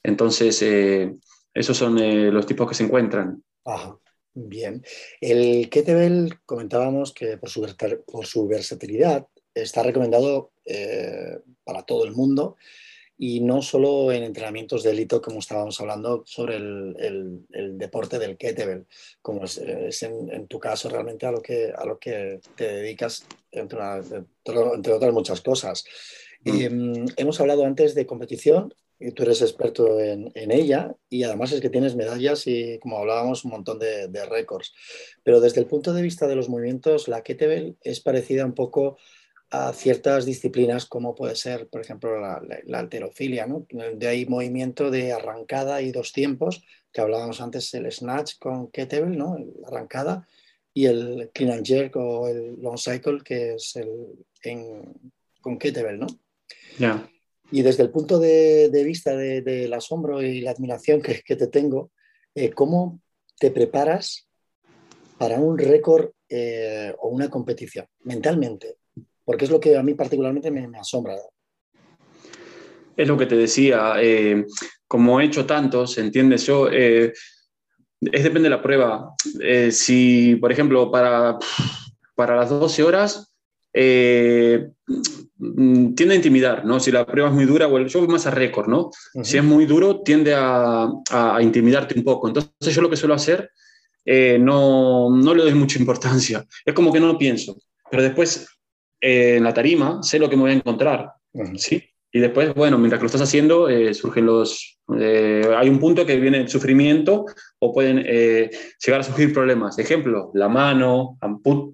[0.01, 1.13] Entonces, eh,
[1.53, 3.43] esos son eh, los tipos que se encuentran.
[3.65, 3.97] Ajá.
[4.33, 4.83] Bien.
[5.19, 7.67] El kettlebell comentábamos que por su,
[8.05, 12.55] por su versatilidad está recomendado eh, para todo el mundo
[13.21, 18.37] y no solo en entrenamientos de élite, como estábamos hablando sobre el, el, deporte del
[18.37, 18.85] kettlebell,
[19.21, 19.57] como es,
[20.03, 23.77] en, tu caso realmente a lo que, a lo que te dedicas, entre,
[24.45, 25.83] entre otras muchas cosas.
[26.45, 27.07] Mm.
[27.17, 31.61] hemos hablado antes de competición, y tú eres experto en, en, ella, y además es
[31.61, 34.73] que tienes medallas y, como hablábamos, un montón de, de récords.
[35.23, 38.97] Pero desde el punto de vista de los movimientos, la kettlebell es parecida un poco
[39.51, 43.65] a ciertas disciplinas como puede ser, por ejemplo, la, la, alterofilia, ¿no?
[43.95, 49.17] De ahí movimiento de arrancada y dos tiempos, que hablábamos antes, el snatch con kettlebell,
[49.17, 49.37] ¿no?
[49.61, 50.27] La arrancada,
[50.73, 53.89] y el clean and jerk o el long cycle, que es el
[54.43, 54.83] en,
[55.41, 56.07] con kettlebell, ¿no?
[56.77, 57.09] Ya.
[57.51, 61.91] Y desde el punto de, vista del de, asombro y la admiración que, te tengo,
[62.35, 63.01] eh, ¿cómo
[63.39, 64.27] te preparas
[65.17, 68.77] para un récord eh, o una competición mentalmente?
[69.29, 71.13] porque es lo que a mí particularmente me, asombra.
[72.97, 74.43] Es lo que te decía, eh,
[74.87, 76.47] como he hecho tantos, ¿entiendes?
[76.47, 77.13] Yo, es
[77.99, 79.13] depende de la prueba.
[79.69, 81.37] Si, por ejemplo, para,
[82.15, 83.31] para las 12 horas,
[85.39, 86.79] tiende a intimidar, ¿no?
[86.79, 88.87] Si la prueba es muy dura, bueno, yo voy más a récord, ¿no?
[89.13, 89.23] Uh -huh.
[89.23, 90.89] Si es muy duro, tiende a,
[91.41, 92.27] intimidarte un poco.
[92.27, 93.49] Entonces yo lo que suelo hacer,
[94.05, 96.45] eh, no, no le doy mucha importancia.
[96.65, 97.57] Es como que no lo pienso.
[97.89, 98.47] Pero después
[98.99, 101.57] eh, en la tarima, sé lo que me voy a encontrar, uh -huh.
[101.57, 101.83] ¿sí?
[102.11, 104.77] Y después, bueno, mientras que lo estás haciendo, eh, surgen los...
[104.89, 107.25] Hay un punto que viene el sufrimiento
[107.59, 107.97] o pueden
[108.83, 109.77] llegar a surgir problemas.
[109.77, 111.19] Ejemplo, la mano,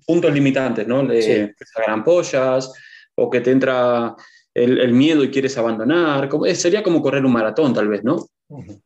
[0.06, 1.01] puntos limitantes, ¿no?
[1.01, 1.32] Le, sí.
[1.58, 2.73] Que se hagan ampollas
[3.15, 4.15] o que te entra
[4.54, 6.30] el, el, miedo y quieres abandonar.
[6.30, 8.15] Como, sería como correr un maratón, tal vez, ¿no?
[8.47, 8.82] Uh -huh.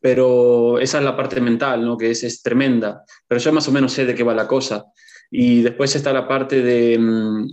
[0.00, 1.96] Pero esa es la parte mental, ¿no?
[1.96, 3.04] Que es, es tremenda.
[3.26, 4.84] Pero yo más o menos sé de qué va la cosa.
[5.30, 7.46] Y después está la parte de, mm,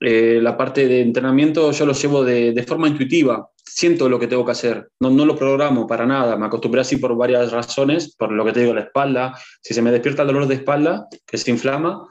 [0.00, 4.28] eh, la parte de entrenamiento yo lo llevo de, de, forma intuitiva, siento lo que
[4.28, 8.14] tengo que hacer, no, no, lo programo para nada, me acostumbré así por varias razones,
[8.14, 11.08] por lo que te digo, la espalda, si se me despierta el dolor de espalda,
[11.26, 12.06] que se inflama,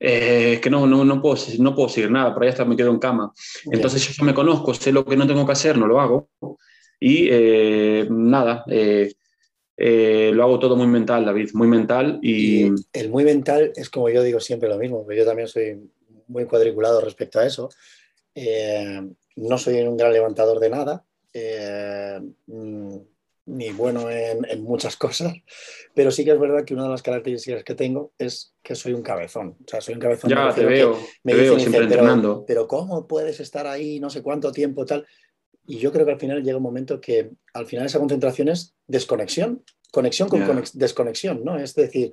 [0.00, 2.90] eh, que no, no, no, puedo, no puedo seguir nada, por ahí hasta me quedo
[2.90, 3.32] en cama.
[3.70, 6.28] Entonces yo, yo me conozco, sé lo que no tengo que hacer, no lo hago.
[6.98, 9.12] Y eh, nada, eh,
[9.76, 12.18] eh, lo hago todo muy mental, David, muy mental.
[12.22, 12.66] Y...
[12.66, 12.74] y...
[12.92, 15.80] el muy mental es como yo digo siempre lo mismo, yo también soy
[16.28, 17.70] muy cuadriculado respecto a eso.
[18.34, 19.00] Eh,
[19.36, 22.96] no soy un gran levantador de nada, eh, mm,
[23.50, 25.34] ni bueno en, en, muchas cosas,
[25.94, 28.92] pero sí que es verdad que una de las características que tengo es que soy
[28.92, 29.56] un cabezón.
[29.64, 30.30] O sea, soy un cabezón.
[30.30, 32.44] Ya, te veo, me te veo siempre entrenando.
[32.46, 35.06] Pero ¿cómo puedes estar ahí no sé cuánto tiempo tal?
[35.66, 38.74] Y yo creo que al final llega un momento que al final esa concentración es
[38.86, 40.62] desconexión, conexión con yeah.
[40.74, 41.58] desconexión, ¿no?
[41.58, 42.12] Es decir,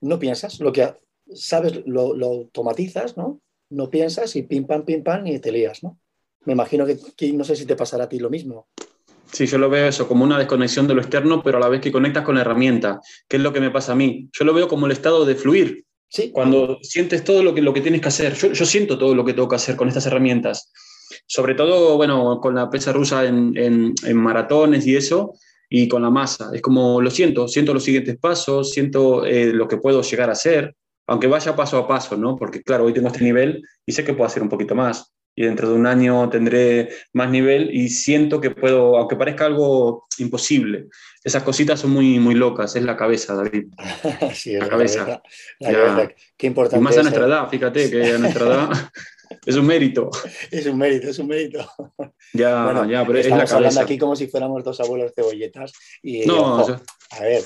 [0.00, 0.94] no piensas, lo que
[1.32, 3.40] sabes lo, lo automatizas, ¿no?
[3.70, 5.98] no piensas y pim pam, pim pam y te lías, ¿no?
[6.44, 8.68] Me imagino que, que, no sé si te pasará a ti lo mismo.
[9.34, 11.80] Sí, yo lo veo eso como una desconexión de lo externo, pero a la vez
[11.80, 14.28] que conectas con la herramienta, que es lo que me pasa a mí.
[14.32, 15.84] Yo lo veo como el estado de fluir.
[16.08, 16.30] Sí.
[16.30, 18.34] Cuando sientes todo lo que, lo que tienes que hacer.
[18.34, 20.70] Yo, yo siento todo lo que tengo que hacer con estas herramientas.
[21.26, 25.34] Sobre todo, bueno, con la pesa rusa en, en, en maratones y eso,
[25.68, 26.50] y con la masa.
[26.54, 30.34] Es como lo siento, siento los siguientes pasos, siento eh, lo que puedo llegar a
[30.34, 32.36] hacer aunque vaya paso a paso, ¿no?
[32.36, 35.13] Porque claro, hoy tengo este nivel y sé que puedo hacer un poquito más.
[35.36, 40.06] Y dentro de un año tendré más nivel y siento que puedo, aunque parezca algo
[40.18, 40.86] imposible,
[41.24, 43.66] esas cositas son muy, muy locas, es la cabeza, David.
[44.34, 44.98] sí, la, la, cabeza.
[45.00, 45.22] cabeza.
[45.58, 46.14] La cabeza.
[46.36, 46.80] Qué importante.
[46.80, 48.68] Y más a nuestra edad, fíjate que a nuestra edad
[49.46, 50.10] es un mérito.
[50.50, 51.66] Es un mérito, es un mérito.
[52.32, 53.56] Ya, bueno, ya, pero es la cabeza.
[53.56, 55.72] hablando aquí como si fuéramos dos abuelos cebolletas.
[56.02, 56.80] Y, no, ojo, yo...
[57.10, 57.42] a ver,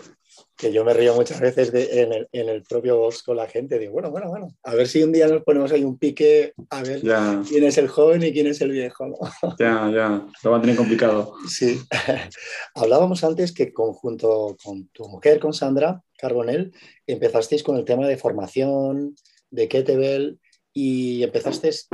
[0.58, 3.46] que yo me río muchas veces de, en, el, en, el, propio box con la
[3.46, 3.78] gente.
[3.78, 6.82] Digo, bueno, bueno, bueno, a ver si un día nos ponemos ahí un pique a
[6.82, 7.40] ver ya.
[7.48, 9.06] quién es el joven y quién es el viejo.
[9.06, 9.16] ¿no?
[9.58, 11.34] Ya, ya, lo van a tener complicado.
[11.48, 11.80] Sí.
[12.74, 16.72] Hablábamos antes que conjunto con tu mujer, con Sandra Carbonell,
[17.06, 19.14] empezasteis con el tema de formación,
[19.50, 20.40] de kettlebell,
[20.72, 21.86] y empezasteis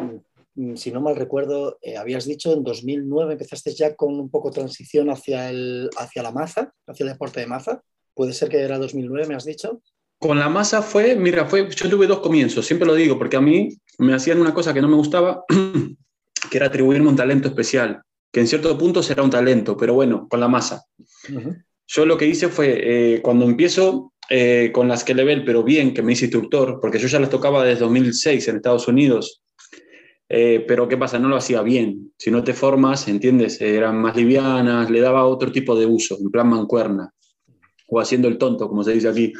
[0.55, 4.50] mm, si no mal recuerdo, eh, habías dicho en 2009 empezaste ya con un poco
[4.50, 7.83] transición hacia, el, hacia la maza, hacia el deporte de maza.
[8.14, 9.81] ¿Puede ser que era 2009, me has dicho?
[10.18, 13.40] Con la masa fue, mira, fue, yo tuve dos comienzos, siempre lo digo, porque a
[13.40, 15.44] mí me hacían una cosa que no me gustaba,
[16.50, 20.29] que era atribuirme un talento especial, que en cierto punto será un talento, pero bueno,
[20.29, 20.85] con la masa.
[21.87, 25.92] Yo lo que hice fue, eh, cuando empiezo eh, con las que level, pero bien,
[25.92, 29.42] que me hice instructor, porque yo ya las tocaba desde 2006 en Estados Unidos,
[30.29, 31.18] eh, pero ¿qué pasa?
[31.18, 32.12] No lo hacía bien.
[32.16, 33.61] Si no te formas, ¿entiendes?
[33.61, 37.13] Eran más livianas, le daba otro tipo de uso, en plan mancuerna,
[37.94, 39.33] o haciendo el tonto, como se dice aquí.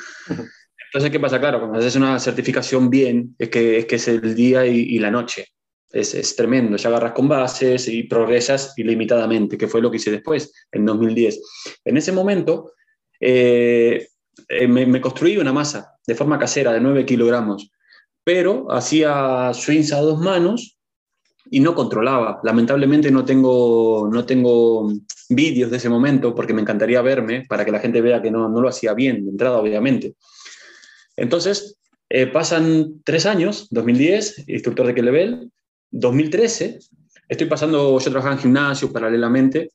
[0.87, 1.41] Entonces, ¿qué pasa?
[1.41, 5.11] Claro, cuando haces una certificación bien, es que es, que es el día y, la
[5.11, 5.47] noche.
[5.91, 6.77] Es, es, tremendo.
[6.77, 11.41] Ya agarras con bases y progresas ilimitadamente, que fue lo que hice después, en 2010.
[11.85, 12.73] En ese momento,
[13.21, 14.07] eh,
[14.49, 17.71] eh, me, construí una masa de forma casera de 9 kilogramos,
[18.23, 20.79] pero hacía swings a dos manos
[21.55, 22.41] y no controlaba.
[22.43, 24.93] Lamentablemente no tengo, no tengo
[25.29, 28.49] vídeos de ese momento porque me encantaría verme para que la gente vea que no,
[28.49, 30.17] no lo hacía bien de entrada, obviamente.
[31.17, 35.53] Entonces, eh, pasan tres años, 2010, instructor de level
[35.93, 36.81] 2013,
[37.29, 39.71] estoy pasando, yo trabajaba en gimnasio paralelamente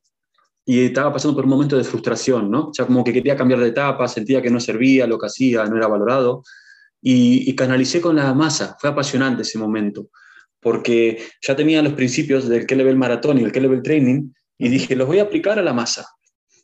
[0.66, 2.68] y estaba pasando por un momento de frustración, ¿no?
[2.68, 5.64] O sea, como que quería cambiar de etapa, sentía que no servía lo que hacía,
[5.64, 6.44] no era valorado,
[7.02, 10.10] y, canalicé con la masa, fue apasionante ese momento,
[10.62, 15.08] porque ya tenía los principios del K-Level Maratón y el K-Level Training, y dije, los
[15.08, 16.08] voy a aplicar a la masa.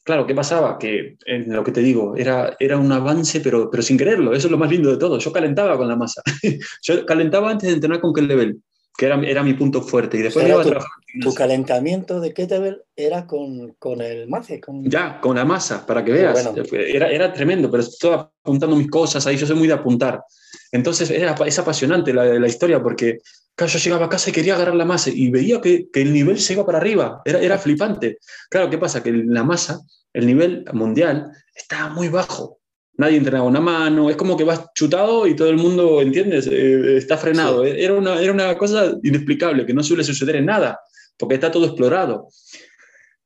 [0.03, 0.77] Claro, ¿qué pasaba?
[0.77, 4.47] Que en lo que te digo, era, era un avance, pero, pero sin quererlo, eso
[4.47, 5.17] es lo más lindo de todo.
[5.17, 6.21] Yo calentaba con la masa.
[6.83, 8.59] Yo calentaba antes de entrenar con K-Level
[8.97, 10.17] que era, era mi punto fuerte.
[10.17, 10.73] Y después iba tu,
[11.21, 14.59] tu, calentamiento de kettlebell era con, con el mace.
[14.59, 14.89] Con...
[14.89, 16.49] Ya, con la masa, para que veas.
[16.71, 20.23] Era, era tremendo, pero estaba apuntando mis cosas ahí, yo soy muy de apuntar.
[20.71, 23.19] Entonces era, es apasionante la, la historia porque
[23.55, 26.13] claro, yo llegaba a casa y quería agarrar la masa y veía que, que el
[26.13, 28.19] nivel se iba para arriba, era, era flipante.
[28.49, 29.01] Claro, ¿qué pasa?
[29.01, 29.81] Que la masa,
[30.13, 32.59] el nivel mundial, estaba muy bajo
[32.97, 36.47] nadie entrenaba una mano, es como que vas chutado y todo el mundo, ¿entiendes?
[36.47, 37.63] Eh, está frenado.
[37.65, 40.79] Era, una, era una cosa inexplicable que no suele suceder en nada,
[41.17, 42.27] porque está todo explorado.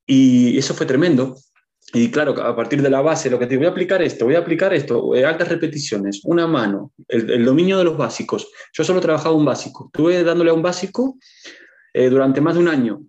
[0.06, 1.36] Y eso fue tremendo.
[1.94, 4.36] Y claro, a partir de la base, lo que te voy a aplicar esto, voy
[4.36, 8.48] a aplicar esto, eh, altas repeticiones, una mano, el, dominio de los básicos.
[8.74, 9.86] Yo solo trabajaba un básico.
[9.86, 11.18] Estuve dándole a un básico
[11.94, 13.02] eh, durante más de un año.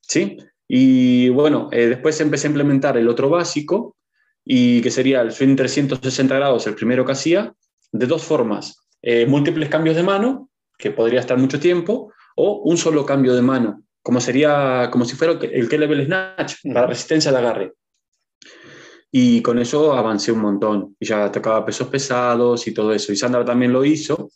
[0.00, 0.38] ¿Sí?
[0.66, 3.96] Y bueno, después empecé a implementar el otro básico,
[4.44, 7.54] y que sería el swing 360 grados, el primero que hacía,
[7.92, 8.86] de dos formas.
[9.02, 13.42] Eh, múltiples cambios de mano, que podría estar mucho tiempo, o un solo cambio de
[13.42, 17.72] mano, como sería como si fuera el K-Level Snatch, para resistencia de agarre.
[19.12, 20.96] Y con eso avancé un montón.
[20.98, 23.12] Y ya tocaba pesos pesados y todo eso.
[23.12, 24.30] Y Sandra también lo hizo.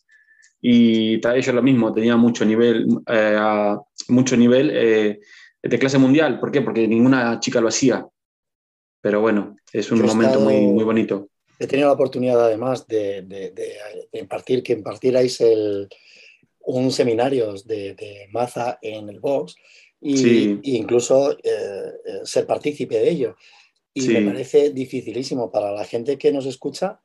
[0.61, 3.77] Y ella lo mismo, tenía mucho nivel, eh,
[4.09, 5.21] mucho nivel eh,
[5.63, 6.41] de clase mundial.
[6.41, 6.63] ¿Por qué?
[6.63, 8.07] Porque ninguna chica lo hacía.
[9.01, 11.29] Pero bueno, es un momento muy, muy bonito.
[11.59, 13.55] He tenido la oportunidad además de, de,
[14.13, 15.89] impartir, que impartierais el,
[16.67, 19.57] un seminario de, maza en el box
[20.01, 23.37] y, incluso eh, eh, ser partícipe de ello.
[23.93, 27.01] Y me parece dificilísimo para la gente que nos escucha.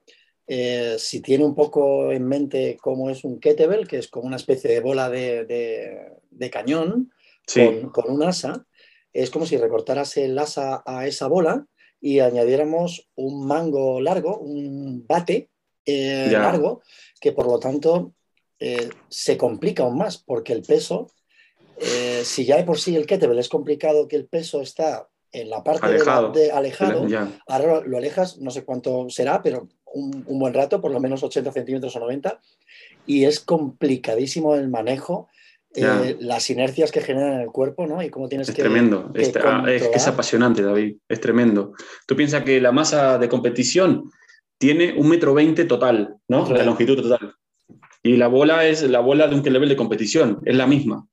[0.48, 4.38] Eh, si tiene un poco en mente cómo es un kettlebell, que es como una
[4.38, 7.12] especie de bola de, cañón
[7.54, 8.66] con, con, un asa,
[9.14, 11.68] es como si recortaras el asa a esa bola
[12.02, 15.50] y añadiéramos un mango largo, un bate
[15.86, 16.82] eh, largo,
[17.20, 18.14] que por lo tanto
[18.60, 21.12] eh, se complica aún más, porque el peso,
[21.78, 25.50] eh, si ya de por sí el kettlebell es complicado que el peso está en
[25.50, 27.08] la parte alejado, de, alejado
[27.48, 31.24] ahora lo alejas, no sé cuánto será, pero un, un, buen rato, por lo menos
[31.24, 32.40] 80 centímetros o 90,
[33.06, 35.30] y es complicadísimo el manejo
[35.76, 38.02] eh, las inercias que generan en el cuerpo, ¿no?
[38.02, 39.12] Y cómo tienes es Tremendo.
[39.14, 39.32] es,
[39.94, 40.98] es apasionante, David.
[41.08, 41.74] Es tremendo.
[42.08, 44.10] Tú piensas que la masa de competición
[44.58, 46.52] tiene un metro veinte total, ¿no?
[46.52, 47.36] La longitud total.
[48.10, 51.06] Y la bola es la bola de un level de competición, es la misma.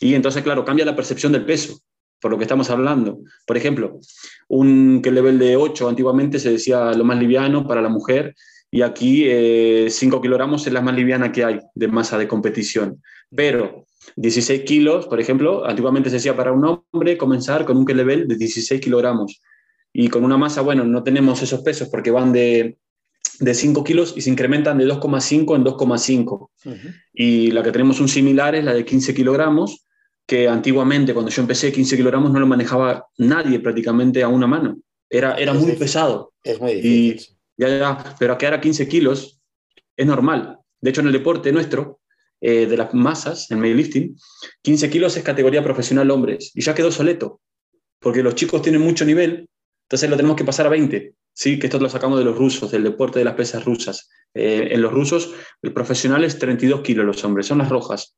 [0.00, 1.80] Y entonces, claro, cambia la percepción del peso,
[2.20, 3.20] por lo que estamos hablando.
[3.46, 3.98] Por ejemplo,
[4.46, 8.34] un level de 8 antiguamente se decía lo más liviano para la mujer
[8.70, 13.02] y aquí 5 eh, kilogramos es la más liviana que hay de masa de competición.
[13.34, 18.28] Pero 16 kilos, por ejemplo, antiguamente se decía para un hombre comenzar con un level
[18.28, 19.40] de 16 kilogramos.
[19.90, 22.76] Y con una masa, bueno, no tenemos esos pesos porque van de,
[23.38, 26.50] de 5 kilos y se incrementan de 2,5 en 2,5.
[27.14, 29.84] Y la que tenemos un similar es la de 15 kilogramos,
[30.26, 34.78] que antiguamente cuando yo empecé 15 kilogramos no lo manejaba nadie prácticamente a una mano.
[35.08, 36.32] Era, era muy pesado.
[36.44, 37.36] Es muy difícil.
[37.56, 39.40] Ya, ya, pero a quedar a 15 kilos
[39.96, 40.58] es normal.
[40.80, 42.00] De hecho, en el deporte nuestro,
[42.42, 44.16] eh, de las masas, en lifting,
[44.62, 47.42] 15 kilos es categoría profesional hombres y ya quedó soleto,
[47.98, 49.46] porque los chicos tienen mucho nivel,
[49.82, 51.12] entonces lo tenemos que pasar a 20.
[51.40, 54.10] Sí, que esto lo sacamos de los rusos, del deporte de las pesas rusas.
[54.34, 55.32] Eh, en los rusos,
[55.62, 58.14] el profesional es 32 kilos los hombres, son las rojas.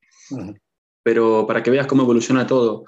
[1.04, 2.82] Pero para que veas cómo evoluciona todo.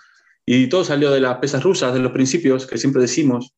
[0.44, 3.54] Y todo salió de las pesas rusas, de los principios que siempre decimos.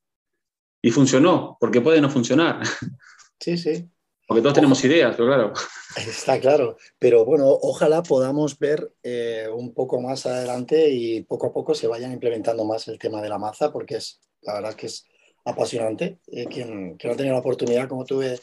[0.83, 2.61] Y funcionó, porque puede no funcionar.
[3.39, 3.87] Sí, sí.
[4.27, 5.53] Porque todos tenemos ideas, pero claro.
[5.95, 11.53] Está claro, pero bueno, ojalá podamos ver eh, un poco más adelante y poco a
[11.53, 14.87] poco se vayan implementando más el tema de la maza, porque es la verdad que
[14.87, 15.07] es
[15.47, 16.19] apasionante.
[16.27, 18.39] Eh, quien, no ha tenido la oportunidad, como tuve,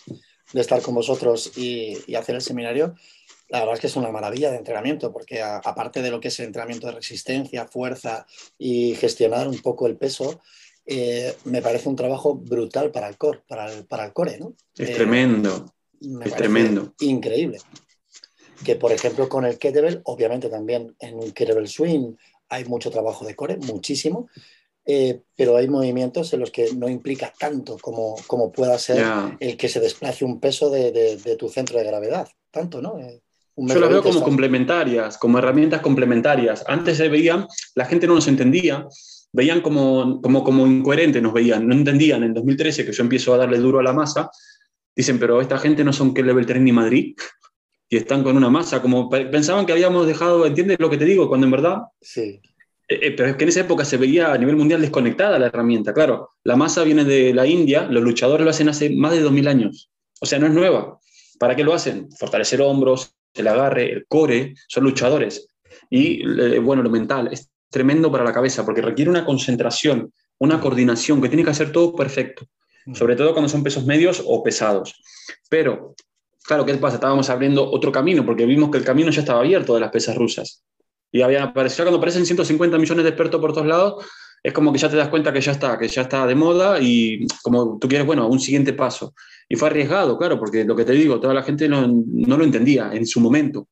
[0.54, 2.96] de estar con vosotros y, hacer el seminario,
[3.50, 6.40] la verdad es que es una maravilla de entrenamiento, porque aparte de lo que es
[6.40, 8.26] el entrenamiento de resistencia, fuerza
[8.58, 10.42] y gestionar un poco el peso,
[10.86, 14.56] eh, me parece un trabajo brutal para el core, para el, para el core, ¿no?
[14.76, 15.74] Es tremendo,
[16.24, 16.94] es tremendo.
[17.02, 17.60] Increíble.
[18.66, 22.16] Que por ejemplo con el kettlebell, obviamente también en un kettlebell swing
[22.50, 24.30] hay mucho trabajo de core, muchísimo,
[24.86, 29.04] eh, pero hay movimientos en los que no implica tanto como, como pueda ser
[29.40, 33.00] el que se desplace un peso de, de, tu centro de gravedad, tanto, ¿no?
[33.00, 33.22] Eh,
[33.56, 36.66] Yo las veo como complementarias, como herramientas complementarias.
[36.68, 38.86] Antes se veían, la gente no nos entendía,
[39.32, 42.24] veían como, como, como incoherente, nos veían, no entendían.
[42.24, 44.30] En 2013, que yo empiezo a darle duro a la masa,
[44.94, 47.16] dicen, pero esta gente no son que level training Madrid
[47.88, 51.30] y están con una masa, como pensaban que habíamos dejado, ¿entiendes lo que te digo?
[51.30, 52.42] Cuando en verdad sí.
[52.88, 55.48] Eh, eh, pero es que en esa época se veía a nivel mundial desconectada la
[55.48, 55.94] herramienta.
[55.94, 59.48] Claro, la masa viene de la India, los luchadores lo hacen hace más de 2000
[59.48, 59.90] años.
[60.20, 61.00] O sea, no es nueva.
[61.40, 62.10] ¿Para qué lo hacen?
[62.18, 65.48] Fortalecer hombros, el agarre, el core, son luchadores.
[65.90, 70.62] Y eh, bueno, lo mental es tremendo para la cabeza porque requiere una concentración, una
[70.62, 72.46] coordinación, que tiene que hacer todo perfecto,
[72.86, 72.96] mm.
[72.96, 75.02] sobre todo cuando son pesos medios o pesados.
[75.50, 75.96] Pero,
[76.44, 76.96] claro, ¿qué pasa?
[76.96, 80.16] Estábamos abriendo otro camino porque vimos que el camino ya estaba abierto de las pesas
[80.16, 80.64] rusas.
[81.14, 84.04] Y había aparecido cuando aparecen 150 millones de expertos por todos lados,
[84.42, 86.80] es como que ya te das cuenta que ya está, que ya está de moda
[86.82, 89.14] y como tú quieres, bueno, un siguiente paso.
[89.48, 92.44] Y fue arriesgado, claro, porque lo que te digo, toda la gente no, no lo
[92.44, 93.68] entendía en su momento.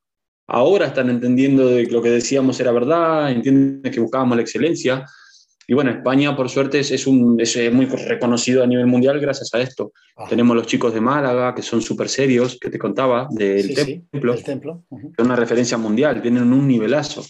[0.48, 5.04] Ahora están entendiendo que lo que decíamos era verdad, entienden que buscábamos la excelencia
[5.72, 9.62] y bueno, España, por suerte, es, un, es muy reconocido a nivel mundial gracias a
[9.62, 9.94] esto.
[10.28, 14.36] Tenemos los chicos de Málaga, que son súper serios, que te contaba, del templo.
[14.36, 14.84] Sí, templo.
[14.90, 17.26] Son una referencia mundial, tienen un nivelazo.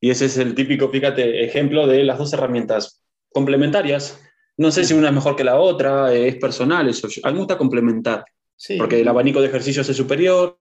[0.00, 3.00] Y ese es el típico, fíjate, ejemplo de las dos herramientas
[3.32, 4.18] complementarias.
[4.56, 7.06] No sé si una es mejor que la otra, es personal eso.
[7.22, 8.24] A mí me gusta complementar,
[8.76, 10.58] porque el abanico de ejercicios es superior,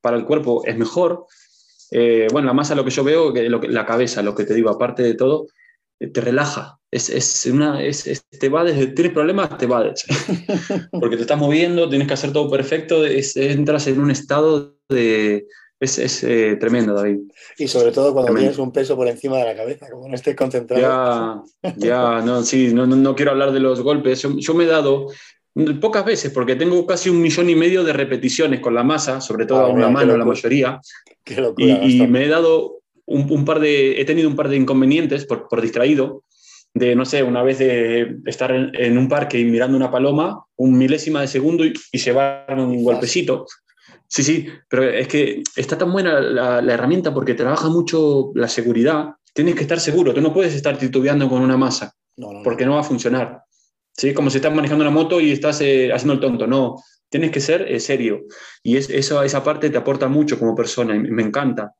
[0.00, 1.24] para el cuerpo es mejor.
[1.92, 4.70] Eh, bueno, la masa, lo que yo veo, que, la cabeza, lo que te digo,
[4.70, 5.46] aparte de todo,
[5.98, 6.78] te relaja.
[6.90, 9.92] Es, es una, es, te va desde, tienes problemas, te va
[10.92, 15.46] Porque te estás moviendo, tienes que hacer todo perfecto, entras en un estado de...
[15.80, 17.18] Es, eh, tremendo, David.
[17.56, 20.34] Y sobre todo cuando tienes un peso por encima de la cabeza, como no estés
[20.34, 21.44] concentrado.
[21.62, 24.22] Ya, ya, no, sí, no, no, quiero hablar de los golpes.
[24.22, 25.06] Yo, me he dado
[25.80, 29.46] pocas veces, porque tengo casi un millón y medio de repeticiones con la masa, sobre
[29.46, 30.80] todo a una mano, la mayoría.
[31.56, 32.77] y, y me he dado
[33.08, 36.24] un, par de, he tenido un par de inconvenientes por, por distraído,
[36.74, 40.76] de, no sé, una vez de estar en, un parque y mirando una paloma, un
[40.76, 43.46] milésima de segundo y, y llevar un golpecito.
[44.06, 48.48] Sí, sí, pero es que está tan buena la, la, herramienta porque trabaja mucho la
[48.48, 49.14] seguridad.
[49.34, 51.94] Tienes que estar seguro, tú no puedes estar titubeando con una masa,
[52.44, 53.42] porque no va a funcionar.
[53.92, 54.14] ¿Sí?
[54.14, 56.76] Como si estás manejando una moto y estás eh, haciendo el tonto, no.
[57.08, 58.20] Tienes que ser eh, serio.
[58.62, 61.74] Y es, eso, esa parte te aporta mucho como persona y me encanta.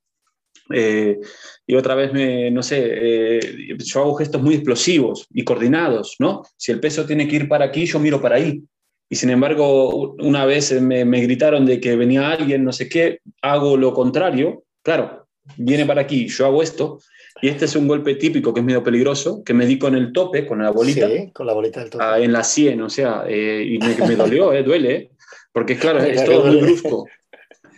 [0.73, 1.19] Eh,
[1.67, 3.41] y otra vez, me, no sé, eh,
[3.79, 6.43] yo hago gestos muy explosivos y coordinados, ¿no?
[6.57, 8.63] Si el peso tiene que ir para aquí, yo miro para ahí.
[9.11, 13.77] Y sin embargo, una vez me, gritaron de que venía alguien, no sé qué, hago
[13.77, 14.65] lo contrario.
[14.83, 16.99] Claro, viene para aquí, yo hago esto.
[17.41, 20.13] Y este es un golpe típico que es medio peligroso, que me di con el
[20.13, 21.09] tope, con la bolita.
[21.09, 22.05] Sí, con la bolita del tope.
[22.23, 25.13] en la 100, o sea, eh, y me, me dolió, duele,
[25.53, 27.07] porque claro, es todo muy brusco.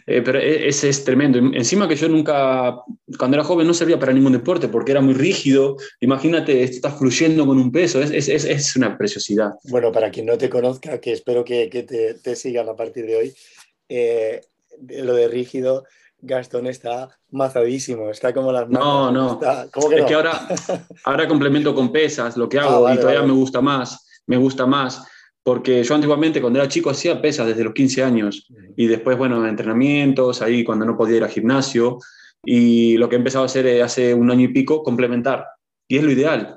[0.06, 1.38] Eh, pero e, ese es tremendo.
[1.38, 2.76] Encima que yo nunca,
[3.18, 5.76] cuando era joven, no servía para ningún deporte porque era muy rígido.
[6.00, 9.52] Imagínate, estás fluyendo con un peso, es, es, es una preciosidad.
[9.64, 13.06] Bueno, para quien no te conozca, que espero que, que te, te, sigan a partir
[13.06, 13.34] de hoy,
[13.88, 14.40] eh,
[14.88, 15.84] lo de rígido,
[16.22, 19.12] Gastón está mazadísimo, está como las manos.
[19.12, 19.92] No, no.
[19.92, 20.48] es que ahora,
[21.04, 24.66] ahora complemento con pesas, lo que ah, hago, y todavía me gusta más, me gusta
[24.66, 25.02] más
[25.50, 28.46] porque yo antiguamente cuando era chico hacía pesas desde los 15 años
[28.76, 31.98] y después, bueno, entrenamientos, ahí cuando no podía ir al gimnasio
[32.44, 35.44] y lo que he empezado a hacer hace un año y pico, complementar.
[35.88, 36.56] Y es lo ideal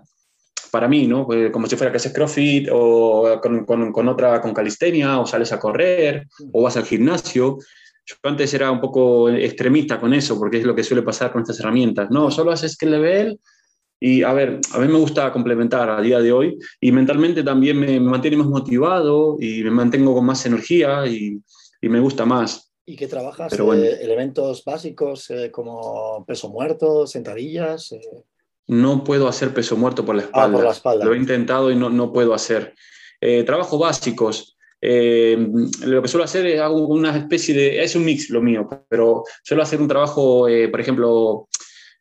[0.69, 1.25] para mí, ¿no?
[1.25, 5.25] Pues como si fuera que haces CrossFit o con, con, con, otra, con calistenia o
[5.25, 7.57] sales a correr o vas al gimnasio.
[8.05, 11.41] Yo antes era un poco extremista con eso, porque es lo que suele pasar con
[11.41, 12.11] estas herramientas.
[12.11, 13.39] No, solo haces que level
[13.99, 17.79] y a ver, a mí me gusta complementar a día de hoy y mentalmente también
[17.79, 21.39] me, mantiene más motivado y me mantengo con más energía y,
[21.81, 22.73] y me gusta más.
[22.85, 23.53] ¿Y qué trabajas?
[23.53, 27.93] Eh, ¿Elementos básicos eh, como peso muerto, sentadillas?
[27.93, 28.01] Eh?
[28.67, 30.47] No puedo hacer peso muerto por la espalda.
[30.47, 31.05] Ah, por la espalda.
[31.05, 32.73] Lo he intentado y no, no puedo hacer.
[33.45, 34.57] trabajo básicos.
[34.81, 37.81] lo que suelo hacer es hago una especie de...
[37.81, 41.47] Es un mix lo mío, pero suelo hacer un trabajo, por ejemplo,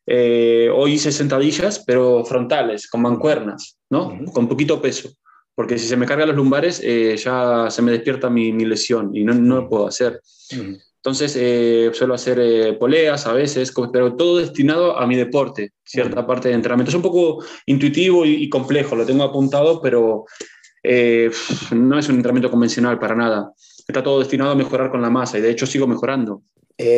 [0.07, 4.19] hoy hice sentadillas, pero frontales, con mancuernas, ¿no?
[4.33, 5.11] Con poquito peso
[5.55, 9.15] porque si se me cargan los lumbares eh, ya se me despierta mi, mi lesión
[9.15, 10.21] y no, no, lo puedo hacer.
[10.51, 16.27] Entonces eh, suelo hacer eh, poleas a veces, pero todo destinado a mi deporte, cierta
[16.27, 16.91] parte de entrenamiento.
[16.91, 20.25] Es un poco intuitivo y, complejo, lo tengo apuntado, pero
[20.85, 23.53] no es un entrenamiento convencional para nada.
[23.87, 26.43] Está todo destinado a mejorar con la masa y de hecho sigo mejorando.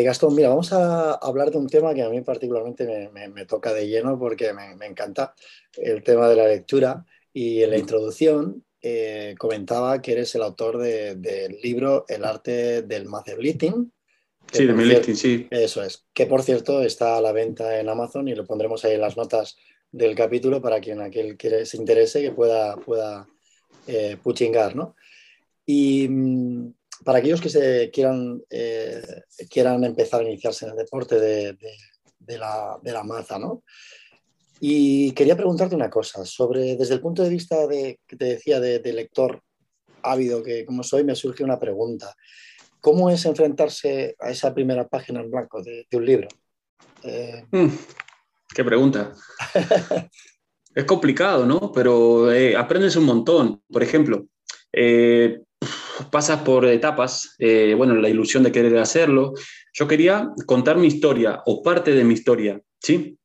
[0.05, 3.47] Gastón, mira, vamos a hablar de un tema que a mí particularmente me, me, me
[3.47, 5.35] toca de lleno porque me, me, encanta,
[5.77, 7.05] el tema de la lectura.
[7.33, 13.07] Y en la introducción eh, comentaba que eres el autor del libro El arte del
[13.07, 13.91] math lifting.
[14.53, 15.47] Sí, de lifting, sí.
[15.51, 16.07] Eso es.
[16.13, 19.17] Que por cierto está a la venta en Amazon y lo pondremos ahí en las
[19.17, 19.57] notas
[19.91, 23.27] del capítulo para quien aquel que se interese que pueda, pueda
[23.87, 24.97] eh, puchingar, ¿no?
[25.65, 26.75] Y mm,
[27.05, 29.03] para aquellos que se quieran, eh,
[29.51, 31.57] quieran empezar a iniciarse en el deporte de,
[32.19, 33.63] de, la, de la maza, ¿no?
[34.61, 38.61] Y quería preguntarte una cosa, sobre, desde el punto de vista de, que te decía,
[38.61, 39.43] de, lector
[40.03, 42.15] ávido que como soy, me surge una pregunta.
[42.81, 46.29] ¿Cómo es enfrentarse a esa primera página en blanco de, un libro?
[47.03, 47.69] Eh, mm,
[48.55, 49.13] qué pregunta.
[50.75, 51.73] es complicado, ¿no?
[51.73, 53.63] Pero eh, aprendes un montón.
[53.71, 54.27] Por ejemplo,
[54.73, 55.41] eh,
[56.11, 57.37] pasas por etapas,
[57.77, 59.33] bueno, la ilusión de querer hacerlo.
[59.73, 63.19] Yo quería contar mi historia o parte de mi historia, ¿sí?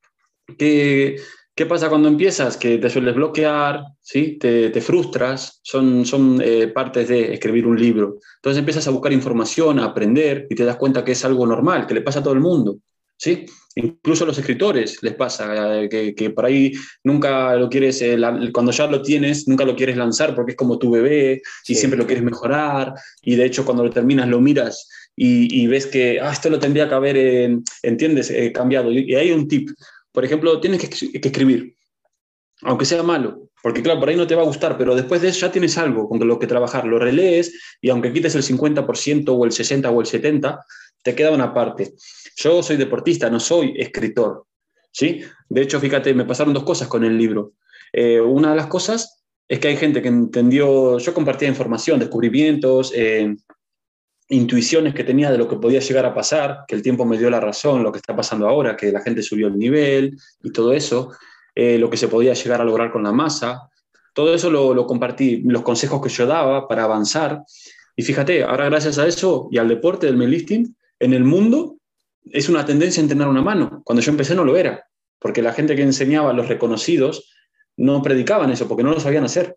[0.58, 1.18] ¿Qué,
[1.60, 2.56] ¿Qué pasa cuando empiezas?
[2.56, 4.38] Que te sueles bloquear, ¿sí?
[4.40, 8.16] te, te frustras, son, son eh, partes de escribir un libro.
[8.38, 11.86] Entonces empiezas a buscar información, a aprender y te das cuenta que es algo normal,
[11.86, 12.78] que le pasa a todo el mundo.
[13.20, 13.46] ¿Sí?
[13.76, 18.18] Incluso a los escritores les pasa eh, que, que, por ahí nunca lo quieres, eh,
[18.52, 22.00] cuando ya lo tienes, nunca lo quieres lanzar porque es como tu bebé y siempre
[22.00, 26.20] lo quieres mejorar y de hecho cuando lo terminas lo miras y, y ves que
[26.20, 28.92] ah, esto lo tendría que haber, ¿entiendes?, cambiado.
[28.92, 29.70] Y, y hay un tip
[30.12, 31.76] por ejemplo, tienes que, escribir,
[32.64, 35.30] aunque sea malo, porque claro, por ahí no te va a gustar, pero después de
[35.30, 39.30] eso ya tienes algo con lo que trabajar, lo relees y aunque quites el 50%
[39.30, 40.60] o el 60% o el 70%,
[41.04, 41.94] te queda una parte.
[42.36, 44.46] Yo soy deportista, no soy escritor,
[44.92, 45.22] ¿sí?
[45.48, 47.54] De hecho, fíjate, me pasaron dos cosas con el libro.
[47.92, 52.92] Eh, una de las cosas es que hay gente que entendió, yo compartía información, descubrimientos,
[52.96, 53.36] eh,
[54.30, 57.30] intuiciones que tenía de lo que podía llegar a pasar, que el tiempo me dio
[57.32, 60.72] la razón, lo que está pasando ahora, que la gente subió el nivel y todo
[60.72, 61.12] eso,
[61.56, 63.70] eh, lo que se podía llegar a lograr con la masa,
[64.14, 67.42] todo eso lo, compartí, los consejos que yo daba para avanzar.
[67.96, 71.78] Y fíjate, ahora gracias a eso y al deporte del lifting, en el mundo
[72.32, 73.82] es una tendencia a entrenar una mano.
[73.84, 74.86] Cuando yo empecé no lo era,
[75.20, 77.34] porque la gente que enseñaba, los reconocidos,
[77.78, 79.56] no predicaban eso porque no lo sabían hacer.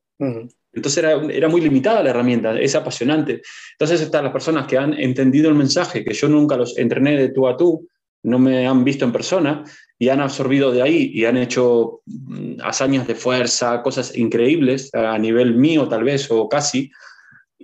[0.73, 3.43] Entonces era, era, muy limitada la herramienta, es apasionante.
[3.73, 7.31] Entonces están las personas que han entendido el mensaje, que yo nunca los entrené de
[7.31, 7.89] tú a tú,
[8.23, 9.65] no me han visto en persona
[9.99, 15.19] y han absorbido de ahí y han hecho mm, hazañas de fuerza, cosas increíbles a
[15.19, 16.91] nivel mío tal vez o casi.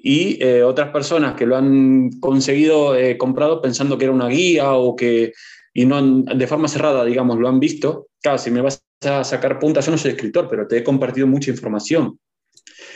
[0.02, 4.72] Y eh, otras personas que lo han conseguido eh, comprado pensando que era una guía
[4.72, 5.32] o que,
[5.74, 8.08] y no de forma cerrada, digamos, lo han visto.
[8.20, 11.26] Claro, si me vas a sacar puntas, yo no soy escritor, pero te he compartido
[11.26, 12.18] mucha información.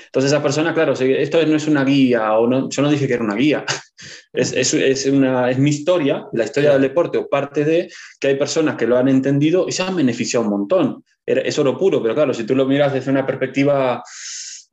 [0.06, 3.14] Entonces esa persona, claro, esto no es una guía, o no, yo no dije que
[3.14, 3.64] era una guía,
[4.34, 7.90] es, es, es, una, es mi historia, la historia del deporte, o parte de
[8.20, 11.04] que hay personas que lo han entendido y se han beneficiado un montón.
[11.24, 14.02] Es oro puro, pero claro, si tú lo miras desde una perspectiva,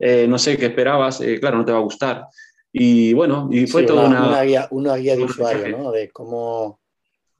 [0.00, 2.24] eh, no sé, qué esperabas, eh, claro, no te va a gustar.
[2.72, 4.42] Y bueno, y fue toda una, una...
[4.42, 5.92] guía, una guía de usuario, ¿no?
[5.92, 6.80] De cómo...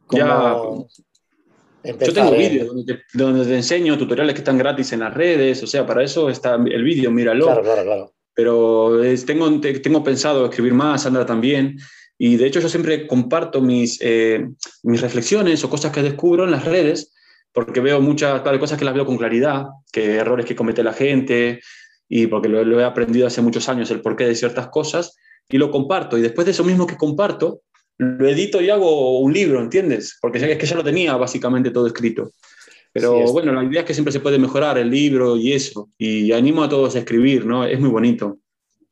[0.07, 0.87] cómo...
[1.83, 2.69] Yo tengo vídeos
[3.15, 6.57] donde, te enseño tutoriales que están gratis en las redes, o sea, para eso está
[6.57, 7.47] el vídeo, míralo.
[7.47, 8.13] Claro, claro, claro.
[8.35, 11.79] Pero tengo, tengo pensado escribir más, Sandra también,
[12.19, 14.47] y de hecho yo siempre comparto mis, eh,
[14.83, 17.15] mis reflexiones o cosas que descubro en las redes,
[17.51, 21.61] porque veo muchas cosas que las veo con claridad, que errores que comete la gente,
[22.11, 25.17] y porque lo, lo he aprendido hace muchos años, el porqué de ciertas cosas,
[25.49, 26.19] y lo comparto.
[26.19, 27.63] Y después de eso mismo que comparto,
[27.97, 30.19] lo edito y hago un libro, ¿entiendes?
[30.21, 32.33] Porque es que ya lo tenía básicamente todo escrito.
[32.93, 35.91] Pero bueno, la idea es que siempre se puede mejorar el libro y eso.
[35.97, 37.65] Y animo a todos a escribir, ¿no?
[37.65, 38.39] Es muy bonito.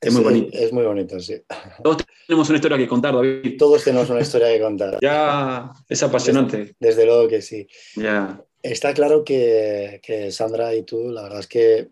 [0.00, 0.50] Es muy bonito.
[0.56, 1.34] Es muy bonito, sí.
[1.82, 3.56] Todos tenemos una historia que contar, David.
[3.58, 4.98] Todos tenemos una historia que contar.
[5.02, 6.56] Ya es apasionante.
[6.58, 7.66] Desde, desde luego que sí.
[7.96, 8.40] Ya.
[8.62, 11.88] Está claro que, que, Sandra y tú, la verdad es que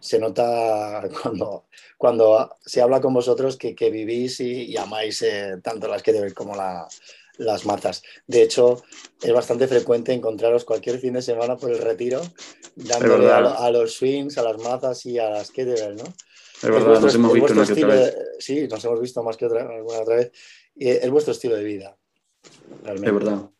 [0.00, 5.58] se nota cuando, cuando se habla con vosotros que, que vivís y, y amáis eh,
[5.62, 6.86] tanto las que debéis como la,
[7.38, 8.02] las mazas.
[8.26, 8.82] De hecho,
[9.20, 12.20] es bastante frecuente encontraros cualquier fin de semana por el retiro,
[12.76, 16.04] dándole a, a, los swings, a las mazas y a las kettlebell, ¿no?
[16.62, 18.16] Es verdad, nos hemos visto una que otra vez.
[18.38, 20.32] Sí, nos hemos visto más que otra, alguna otra vez.
[20.76, 21.96] Y es vuestro estilo de vida.
[22.84, 23.08] Realmente.
[23.08, 23.50] Es verdad.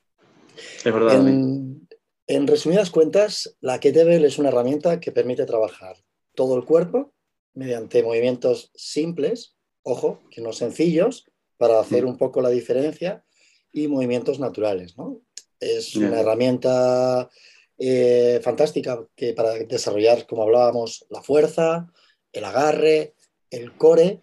[0.84, 1.14] Es verdad.
[1.14, 1.88] En,
[2.26, 5.96] en resumidas cuentas, la kettlebell es una herramienta que permite trabajar
[6.34, 7.12] todo el cuerpo
[7.54, 13.24] mediante movimientos simples, ojo, que no sencillos, para hacer un poco la diferencia,
[13.72, 14.96] y movimientos naturales.
[14.96, 15.20] ¿no?
[15.58, 17.30] Es una herramienta
[17.78, 21.90] eh, fantástica que para desarrollar, como hablábamos, la fuerza,
[22.32, 23.14] el agarre,
[23.50, 24.22] el core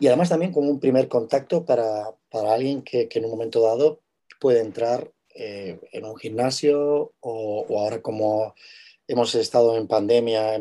[0.00, 3.60] y además también como un primer contacto para, para alguien que, que, en un momento
[3.60, 4.00] dado
[4.40, 8.54] puede entrar eh, en un gimnasio o, o, ahora como
[9.08, 10.60] hemos estado en pandemia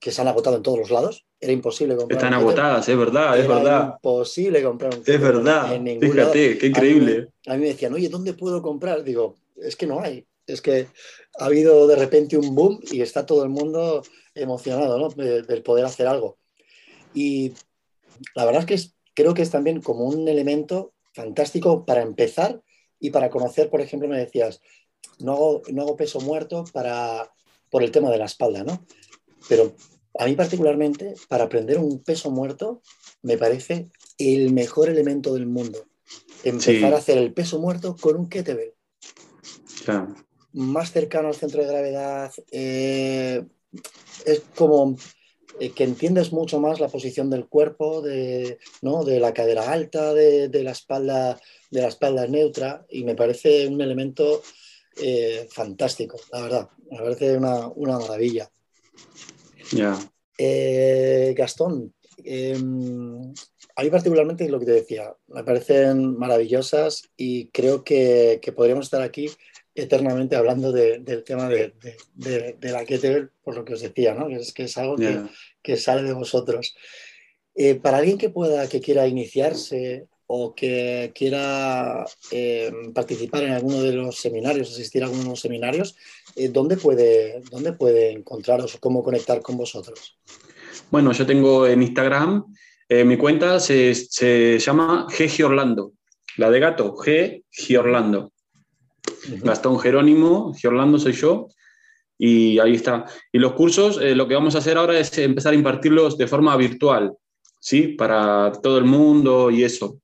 [0.00, 1.24] que se han agotado en todos los lados.
[1.40, 2.18] Era imposible comprar.
[2.18, 3.94] Están agotadas, es verdad, es verdad.
[3.94, 5.74] imposible comprar un Es verdad.
[5.74, 6.58] En ningún Fíjate, lado.
[6.60, 7.12] qué increíble.
[7.12, 9.04] A mí, a mí, me decían, oye, ¿dónde puedo comprar?
[9.04, 10.26] Digo, es que no hay.
[10.46, 10.88] Es que
[11.38, 14.02] ha habido de repente un boom y está todo el mundo
[14.34, 15.08] emocionado ¿no?
[15.10, 16.38] del de poder hacer algo.
[17.14, 17.52] Y
[18.34, 22.60] la verdad es que es, creo que es también como un elemento fantástico para empezar
[23.00, 24.60] y para conocer, por ejemplo, me decías,
[25.18, 27.30] no hago, no hago peso muerto para,
[27.70, 28.86] por el tema de la espalda, ¿no?
[29.48, 29.74] Pero
[30.18, 32.82] a mí particularmente, para aprender un peso muerto,
[33.22, 35.86] me parece el mejor elemento del mundo.
[36.44, 36.84] Empezar sí.
[36.84, 38.74] a hacer el peso muerto con un kettlebell.
[39.84, 40.14] Claro.
[40.52, 42.32] Más cercano al centro de gravedad.
[42.52, 43.44] Eh,
[44.24, 44.96] es como
[45.60, 49.04] eh, que entiendes mucho más la posición del cuerpo, de, ¿no?
[49.04, 51.40] de la cadera alta, de, de, la espalda,
[51.70, 54.42] de la espalda neutra, y me parece un elemento
[54.96, 56.68] eh, fantástico, la verdad.
[56.90, 58.50] Me parece una, una maravilla.
[59.72, 59.98] Yeah.
[60.38, 61.94] Eh, Gastón,
[62.24, 62.56] eh,
[63.76, 68.86] a mí particularmente lo que te decía, me parecen maravillosas y creo que, que podríamos
[68.86, 69.30] estar aquí
[69.74, 71.74] eternamente hablando de, del tema de,
[72.14, 74.28] de, de, la kettlebell, por lo que os decía, ¿no?
[74.28, 75.28] que, es, que es algo yeah.
[75.62, 76.76] que, que, sale de vosotros.
[77.54, 83.82] Eh, para alguien que pueda, que quiera iniciarse o que quiera eh, participar en alguno
[83.82, 85.96] de los seminarios, asistir a alguno de los seminarios,
[86.36, 90.18] eh, ¿dónde, puede, ¿dónde puede encontraros o cómo conectar con vosotros?
[90.90, 92.44] Bueno, yo tengo en Instagram,
[92.88, 95.44] eh, mi cuenta se, se llama G.
[95.44, 95.92] Orlando,
[96.36, 97.44] la de gato, G.
[97.78, 98.33] Orlando.
[99.42, 101.48] Gastón Jerónimo, Orlando soy yo,
[102.18, 103.04] y ahí está.
[103.32, 106.26] Y los cursos, eh, lo que vamos a hacer ahora es empezar a impartirlos de
[106.26, 107.12] forma virtual,
[107.60, 107.88] ¿sí?
[107.88, 109.98] Para todo el mundo y eso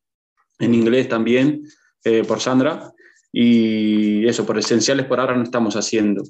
[0.58, 1.62] en inglés también,
[2.04, 2.92] eh, por Sandra.
[3.32, 6.24] Y eso, por esenciales por ahora no estamos haciendo.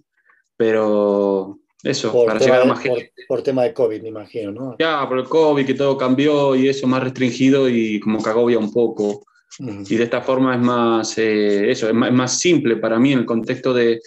[0.56, 3.12] Pero eso, por para llegar a de, más gente.
[3.26, 4.76] Por, por, tema de COVID, me imagino, ¿no?
[4.78, 8.58] Ya, por el COVID, que todo cambió y eso más restringido y como que agobia
[8.58, 9.24] un poco.
[9.58, 13.12] Y de esta forma es más, eh, eso, es más, es más, simple para mí
[13.12, 14.00] en el contexto de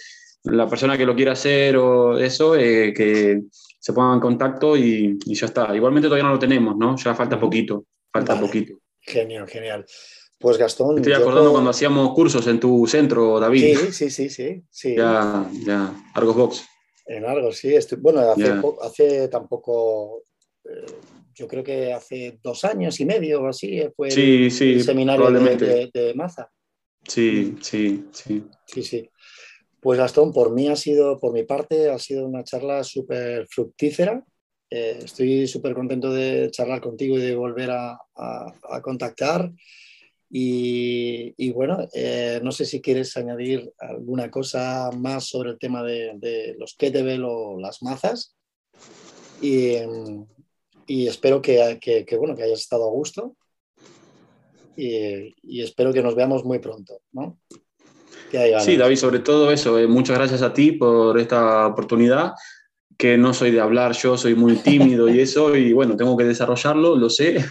[0.44, 3.42] la persona que lo quiera hacer o eso, eh, que
[3.78, 5.74] se ponga en contacto y, y, ya está.
[5.76, 6.96] Igualmente todavía no lo tenemos, ¿no?
[6.96, 8.46] Ya falta poquito, falta vale.
[8.46, 8.78] poquito.
[9.00, 9.84] Genial, genial.
[10.38, 10.98] Pues Gastón.
[10.98, 13.78] Estoy acordando cuando hacíamos cursos en tu centro, David.
[13.78, 14.62] Sí, sí, sí, sí.
[14.70, 14.96] sí.
[14.96, 15.92] Ya, ya.
[16.14, 16.64] Argos Box.
[17.06, 17.74] En Argos, sí.
[17.74, 17.98] Estoy...
[17.98, 20.24] Bueno, hace, hace tampoco.
[20.64, 20.84] Eh,
[21.34, 24.84] yo creo que hace dos años y medio o así fue sí, el, sí, el
[24.84, 26.50] seminario de, de, de, Maza.
[27.06, 28.44] Sí, sí, sí.
[28.66, 29.10] Sí, sí.
[29.80, 34.24] Pues Gastón, por mí ha sido, por mi parte, ha sido una charla súper fructífera.
[34.70, 39.52] Eh, estoy súper contento de charlar contigo y de volver a, a, a contactar.
[40.30, 45.82] Y, y bueno, eh, no sé si quieres añadir alguna cosa más sobre el tema
[45.82, 48.34] de, de los kettlebell o las mazas.
[49.40, 49.76] Y,
[50.86, 53.36] y espero que, que, que, bueno, que hayas estado a gusto.
[54.76, 57.38] Y, y, espero que nos veamos muy pronto, ¿no?
[58.60, 59.78] Sí, David, sobre todo eso.
[59.78, 62.32] Eh, muchas gracias a ti por esta oportunidad
[62.96, 66.24] que no soy de hablar yo, soy muy tímido y eso, y bueno, tengo que
[66.24, 67.44] desarrollarlo, lo sé,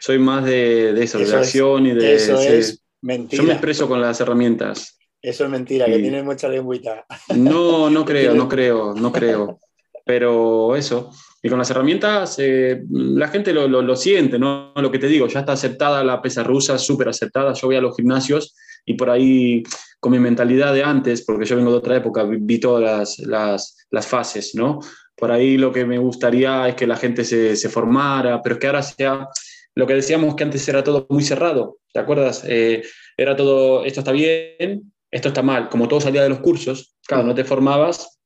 [0.00, 2.14] soy más de, de eso, eso, de acción es, y de...
[2.14, 3.42] Eso es mentira.
[3.42, 4.98] Yo me expreso con las herramientas.
[5.20, 5.92] Eso es mentira, y...
[5.92, 7.04] que tienes mucha lengüita.
[7.34, 9.60] No, no creo, no creo, no creo.
[10.08, 11.10] Pero eso.
[11.42, 14.72] Y con las herramientas, eh, la gente lo, lo, lo, siente, ¿no?
[14.74, 17.52] Lo que te digo, ya está aceptada la pesa rusa, súper aceptada.
[17.52, 18.56] Yo voy a los gimnasios
[18.86, 19.62] y por ahí,
[20.00, 23.86] con mi mentalidad de antes, porque yo vengo de otra época, vi todas las, las,
[23.90, 24.78] las fases, ¿no?
[25.14, 28.66] Por ahí lo que me gustaría es que la gente se, se formara, pero que
[28.66, 29.28] ahora sea
[29.74, 32.44] lo que decíamos que antes era todo muy cerrado, ¿te acuerdas?
[32.48, 32.82] Eh,
[33.14, 37.24] era todo, esto está bien, esto está mal, como todo salía de los cursos, claro,
[37.24, 38.17] no te formabas,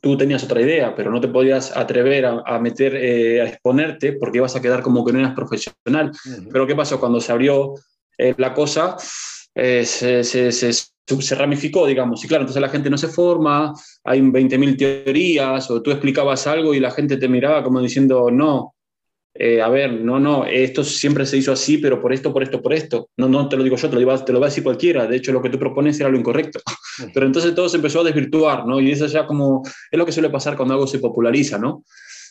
[0.00, 4.38] tú tenías otra idea, pero no te podías atrever a, meter, eh, a exponerte porque
[4.38, 6.12] ibas a quedar como que no eras profesional.
[6.52, 7.00] Pero ¿qué pasó?
[7.00, 7.74] Cuando se abrió
[8.16, 8.96] eh, la cosa,
[9.54, 13.72] se, se, se, se, ramificó, digamos, y claro, entonces la gente no se forma,
[14.04, 18.74] hay 20.000 teorías, o tú explicabas algo y la gente te miraba como diciendo, no,
[19.34, 22.60] eh, a ver, no, no, esto siempre se hizo así, pero por esto, por esto,
[22.60, 23.10] por esto.
[23.16, 25.06] No, no te lo digo yo, te lo, te lo va a decir cualquiera.
[25.06, 26.60] De hecho, lo que tú propones era lo incorrecto.
[27.14, 28.80] Pero entonces todo se empezó a desvirtuar, ¿no?
[28.80, 31.84] Y eso ya como es lo que suele pasar cuando algo se populariza, ¿no?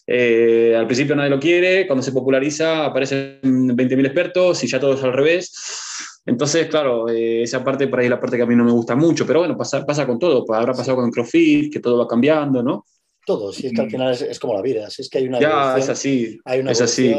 [0.06, 4.94] Eh, al principio nadie lo quiere, cuando se populariza aparecen 20.000 expertos y ya todo
[4.94, 5.54] es al revés.
[6.26, 8.72] Entonces, claro, eh, esa parte por ahí es la parte que a mí no me
[8.72, 10.46] gusta mucho, pero bueno, pasa, pasa con todo.
[10.54, 12.86] Habrá pasado con CrossFit, que todo va cambiando, ¿no?
[13.28, 13.92] Todo, si es que al mm.
[13.92, 16.72] final es, como la vida, si es que hay una ya, es así, hay una
[16.72, 17.14] es así.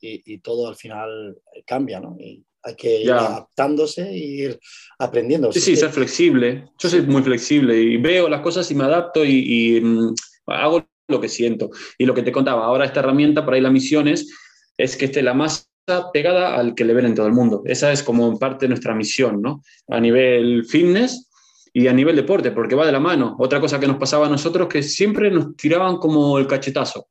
[0.00, 1.36] Y, todo al final
[1.66, 2.16] cambia, ¿no?
[2.18, 4.60] Y hay que ir adaptándose e ir
[4.98, 5.52] aprendiendo.
[5.52, 6.64] Sí, sí, ser flexible.
[6.78, 10.14] Yo soy muy flexible y veo las cosas y me adapto y, mm,
[10.46, 11.68] hago lo que siento.
[11.98, 14.34] Y lo que te contaba, ahora esta herramienta para ir a misiones
[14.78, 15.70] es que esté la más
[16.10, 17.62] pegada al que le ven en todo el mundo.
[17.66, 19.62] Esa es como parte de nuestra misión, ¿no?
[19.88, 21.29] A nivel fitness,
[21.72, 23.36] y a nivel deporte, porque va de la mano.
[23.38, 27.08] Otra cosa que nos pasaba a nosotros que siempre nos tiraban como el cachetazo.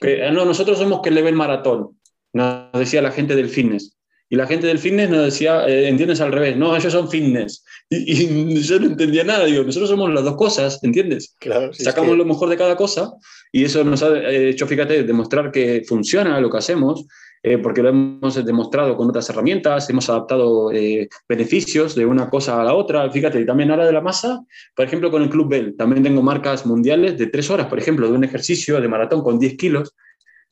[0.00, 1.98] Que, ah, no, nosotros somos que le ven maratón,
[2.32, 3.96] nos decía la gente del fitness.
[4.28, 6.56] Y la gente del fitness nos decía, eh, ¿entiendes al revés?
[6.56, 7.64] No, ellos son fitness.
[7.88, 11.36] Y, yo no entendía nada, digo, nosotros somos las dos cosas, ¿entiendes?
[11.38, 13.12] Claro, Sacamos lo mejor de cada cosa
[13.52, 17.06] y eso nos ha hecho, fíjate, demostrar que funciona lo que hacemos
[17.46, 22.58] eh, porque lo hemos demostrado con otras herramientas, hemos adaptado eh, beneficios de una cosa
[22.58, 23.10] a la otra.
[23.10, 24.40] Fíjate, y también ahora de la masa,
[24.74, 28.08] por ejemplo, con el Club Bell, también tengo marcas mundiales de tres horas, por ejemplo,
[28.08, 29.94] de un ejercicio de maratón con 10 kilos,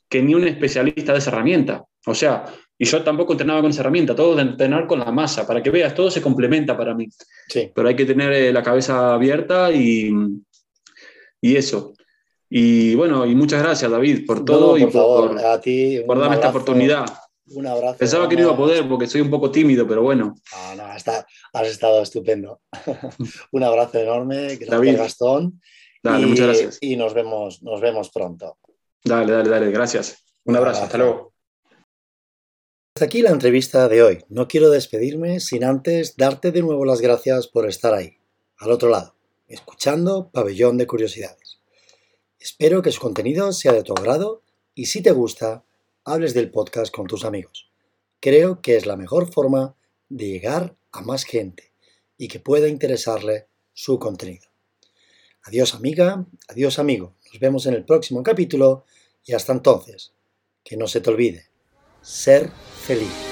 [0.07, 1.83] que ni un especialista de esa herramienta.
[2.05, 2.45] O sea,
[2.77, 5.71] y yo tampoco entrenaba con esa herramienta, todo de entrenar con la masa, para que
[5.71, 7.09] veas, todo se complementa para mí.
[7.49, 7.73] Sí.
[7.75, 10.13] Pero hay que tener eh, la cabeza abierta y,
[11.41, 11.95] y eso.
[12.55, 16.51] Y bueno, y muchas gracias, David, por todo y por, a ti, por darme esta
[16.51, 17.07] oportunidad.
[17.47, 17.97] Un abrazo.
[17.97, 20.35] Pensaba que no iba a poder porque soy un poco tímido, pero bueno.
[20.53, 22.61] No, no, has estado estupendo.
[23.53, 24.99] un abrazo enorme, gracias David.
[24.99, 25.63] Gastón.
[26.03, 26.79] Dale, muchas gracias.
[26.83, 28.59] Y nos vemos, nos vemos pronto.
[29.03, 30.23] Dale, dale, dale, gracias.
[30.45, 31.33] Un, abrazo, hasta luego.
[32.95, 34.25] Hasta aquí la entrevista de hoy.
[34.29, 38.19] No quiero despedirme sin antes darte de nuevo las gracias por estar ahí,
[38.59, 39.15] al otro lado,
[39.49, 41.42] escuchando Pabellón de Curiosidades.
[42.43, 44.43] Espero que su contenido sea de tu agrado
[44.75, 45.65] y si te gusta,
[46.05, 47.71] hables del podcast con tus amigos.
[48.19, 49.77] Creo que es la mejor forma
[50.09, 51.73] de llegar a más gente
[52.19, 54.49] y que pueda interesarle su contenido.
[55.45, 57.15] Adiós amiga, adiós amigo.
[57.33, 58.87] Nos vemos en el próximo capítulo
[59.25, 60.13] y hasta entonces,
[60.65, 61.47] que no se te olvide,
[62.01, 63.32] ser feliz.